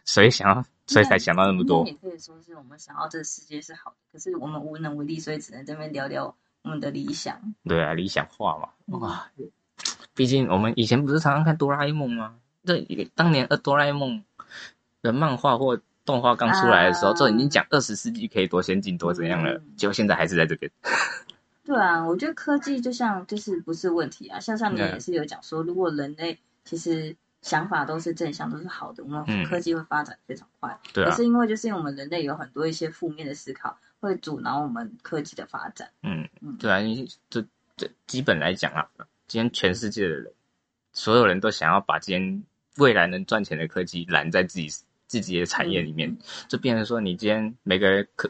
[0.05, 1.89] 所以想要，所以才想到那么多那。
[1.89, 7.41] 也可以说是我们想要这个世界是好的，可是我们无能为力，所以只能这边聊聊我们的理想。
[7.63, 9.27] 对啊，理想化嘛，嗯哇！
[10.13, 12.35] 毕竟我们以前不是常常看哆啦 A 梦吗？
[12.65, 12.79] 这
[13.15, 14.23] 当年呃哆啦 A 梦
[15.07, 17.13] 的漫画或动画刚出来的时候，啊。
[17.15, 19.75] 就已经讲二十世纪可以多先进多怎样了，嗯。
[19.75, 20.71] 结果现在还是在这边。
[21.65, 29.45] 对啊，我觉得科技就像就是不是问题啊，像上面也是有讲说，如果人类其实想法都是正向，都是好的，我们嗯。
[29.45, 30.79] 科技会发展非常快。
[30.93, 31.09] 对啊。
[31.09, 35.89] 可，是因为就是因为我们人类有很多一些负面的思考，会阻挠我们科技的发展。
[36.03, 37.43] 嗯嗯，对啊，你这
[37.75, 38.87] 这基本来讲啊，
[39.27, 40.31] 今天全世界的人，
[40.93, 42.43] 所有人都想要把今天
[42.77, 44.69] 未来能赚钱的科技揽在自己
[45.07, 46.17] 自己的产业里面，嗯。
[46.47, 48.29] 就变成说，你今天每个科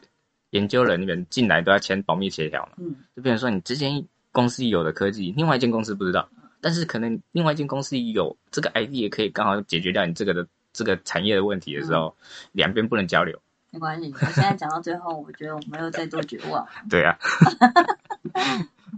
[0.51, 6.29] 研究人里面进来都要签保密协调嘛，嗯，就变成说，你之前公司有的科技，另外一间公司不知道，
[6.61, 12.15] 但是可能另外一间公司有这个 ID 也可以刚好解决掉你这个的这个产业的问题的时候，
[12.53, 13.37] 两边不能交流。
[13.77, 14.11] 没关系。
[14.13, 17.17] 我现在讲到最后，我觉得我没有再多绝望，对啊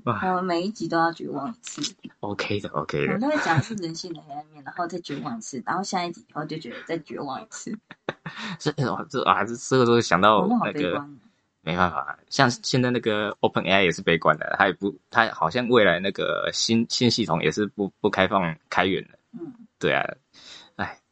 [0.06, 1.96] 我们每一集都要绝望一次。
[2.22, 7.78] ，OK 的，OK 的我们，都会讲是人性的黑暗面，然后再绝望一次，然后下一集以后就觉得再绝望一次。
[8.58, 11.06] 这哇这啊这这个都想到那个。
[11.62, 19.20] 没办法，像现在那个 Open AI 也是悲观的，它也不，它好像未来那个新新系统也是不不开放开源的。
[19.34, 20.02] 嗯，对啊，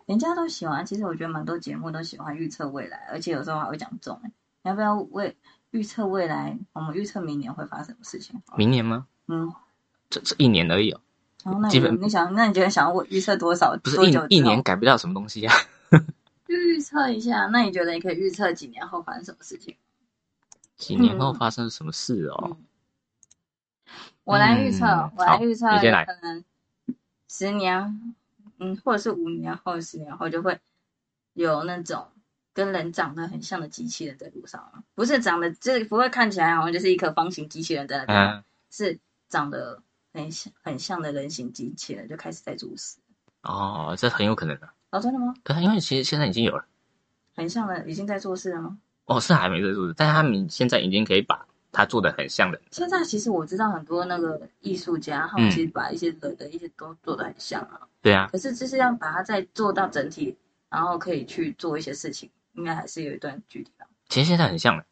[0.08, 4.20] 人家都喜欢，其实我觉得蛮多节目都喜欢预测未来，而且有时候还会讲中。
[4.24, 4.32] 欸
[4.64, 5.38] 你要不要为
[5.72, 6.58] 预测未来？
[6.74, 8.41] 我们预测明年会发生什么事情？
[8.58, 9.05] 明年吗？
[9.28, 9.53] 嗯，
[10.10, 10.99] 这这一年而已哦，
[11.45, 13.78] 然后那基本你你想，那你觉得想要我预测多少？
[13.84, 15.53] 不是一一年改不了什么东西啊。
[16.45, 17.45] 就 预测一下？
[17.47, 19.76] 那你觉得你可以预测几年后发生什么事情？
[20.76, 22.49] 几年后发生什么事哦？
[22.49, 22.58] 嗯，
[24.26, 26.43] 我来预测，嗯我来预测，可能
[27.30, 28.16] 十年，
[28.60, 30.60] 嗯，或者是五年后、十年后就会
[31.34, 32.08] 有那种
[32.53, 38.99] 跟人长得很像的机器人在路上了，不是长得，就是不会看起来好像就是一颗方形机器人在那边，嗯，是
[39.30, 39.82] 长得
[40.14, 42.97] 很像很像的人形机器人就开始在做事。
[43.43, 44.70] 哦，这很有可能的。
[44.89, 45.34] 哦，真的吗？
[45.43, 46.66] 可是因为其实现在已经有了，
[47.36, 48.80] 很像的，已经在做事了吗？
[49.05, 52.59] 哦，是还没在做事，但是他们现在已经可以把它做的很像的。
[52.72, 57.82] 现在其实我知道很多那个艺术家，他们嗯其实把一些人的一些都做的很像啊。
[58.01, 60.36] 对啊，可是就是要把它再做到整体，
[60.70, 63.86] 然后可以去做一些事情，应该还是有一段距离吧。
[64.09, 64.86] 其实现在很像的，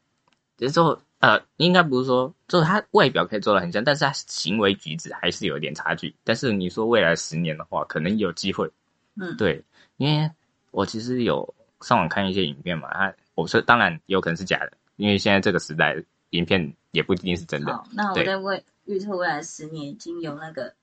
[0.57, 6.13] 只是说呃，应该不是说，就是他外表可以做的很像，但是他行为举止还是有一点差距。
[6.23, 8.69] 但是你说未来十年的话，可能有机会。
[9.15, 9.63] 嗯，对，
[9.97, 10.29] 因为
[10.71, 15.95] 我其实有上网看一些影片嘛，他我说当然有可能是假的，因为现在这个时代，
[16.31, 17.83] 影片也不一定是真的。
[17.91, 20.73] 那我对在未预测未来十年已经有那个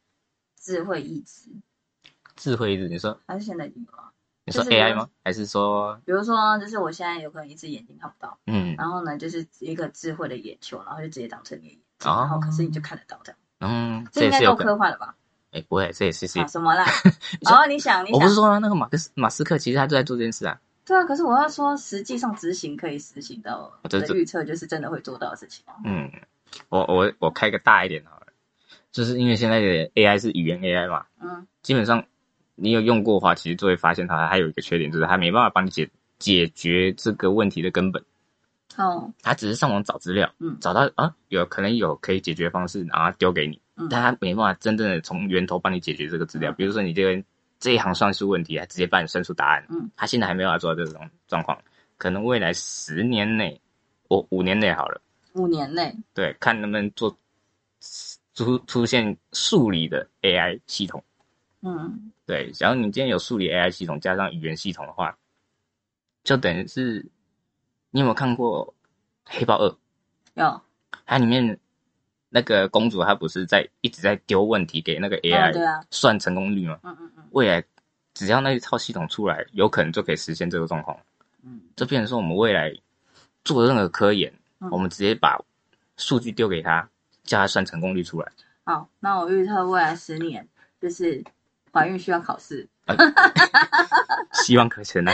[0.60, 1.50] 智慧意志，
[2.36, 4.12] 智慧意志你说还是现在已经有了？
[4.44, 5.08] 你说 AI 吗？
[5.22, 14.56] 还是说比如说，就是我现在有可能一只眼睛看不到，嗯然后呢，就是一个智慧的眼球，然后就直接当成你的眼睛，哦然后可是你就看得到这样，嗯，这这应该够。
[14.56, 15.14] 科幻了吧？
[15.52, 16.84] 哎，不会，这也是是啊，什么啦？
[17.46, 20.58] 哦，你想，你想我不是，说啊那个马克思马斯克，其实他就在做这件事啊。
[20.84, 25.74] 对啊，可是我要说，实际上执行可以实行到的预测，就是真的会做到的事情啊。
[25.84, 26.10] 嗯，
[26.68, 28.26] 我我我开个大一点好了，
[28.90, 32.04] 就是因为现在的 AI 是语言 AI 嘛，嗯基本上
[32.56, 38.04] 你有用过的话，其实就会发现它还有一个缺点，就是它没办法帮你解解决这个问题的根本，
[38.76, 47.24] 哦，它只是上网找资料，嗯找到啊有可能有可以解决方式，然后丢给你，嗯但它没办法真正的从源头帮你解决这个资料，嗯比如说你这个
[47.62, 51.56] 这一行算术问题，还直接帮你算出答案，嗯，他现在还没办法做到这种状况，
[51.96, 53.58] 可能未来十年内，
[54.08, 55.00] 我五年内好了。
[55.34, 57.16] 五年内，对，看能不能做
[58.34, 61.04] 出出现数理的 AI 系统。
[61.60, 65.16] 嗯对，假如你今天有数理 AI 系统加上语言系统的话，
[66.24, 67.06] 就等于是
[67.92, 68.74] 你有没有看过
[69.32, 69.68] 《黑豹二》？
[70.34, 70.60] 有，
[71.06, 71.60] 它里面
[72.34, 76.78] 那个公主她不是在一直在丢问题给那个 AI 啊，算成功率吗？
[76.82, 77.62] 嗯嗯嗯未来
[78.14, 80.96] 只要那一套系统出来，有可能就可以实现这个状况。
[81.44, 82.72] 嗯这变成说我们未来
[83.44, 85.38] 做任何科研，嗯我们直接把
[85.98, 86.88] 数据丢给他，
[87.24, 88.32] 叫他算成功率出来。
[88.64, 90.48] 好，那我预测未来十年
[90.80, 91.22] 就是
[91.72, 92.96] 怀孕需要考试，啊，
[94.32, 95.12] 希望可成啊。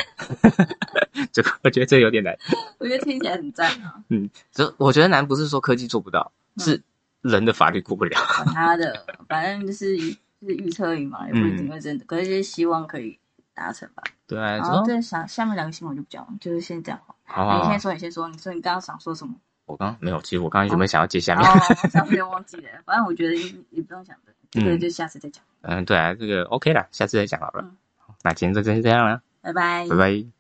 [1.33, 2.37] 这个我觉得这有点难。
[2.79, 3.95] 我觉得听起来很赞啊。
[4.09, 6.81] 嗯，这我觉得难不是说科技做不到，是
[7.23, 8.19] 人的法律过不了。
[8.37, 12.05] 管他的，反正就是就是预测而已嘛，也不一定会真的。
[12.05, 13.19] 可是就是希望可以
[13.55, 14.03] 达成吧。
[14.27, 17.63] 对啊，然后对下下面两个新闻就不讲了，就是先这样好。
[17.63, 18.29] 你先说，你先说。
[18.29, 19.35] 你说你刚刚想说什么？
[19.67, 21.45] 我刚没有，其实我刚刚有没有想要接下面？
[21.47, 21.53] 哦，
[21.83, 22.69] 我差点忘记了。
[22.87, 25.43] 反正我觉得也也不用想的，这个就下次再讲。
[25.63, 27.71] 嗯，对啊，这个 OK 了，下次再讲好了。
[28.23, 30.38] 那今天就先这样了，拜拜，拜拜。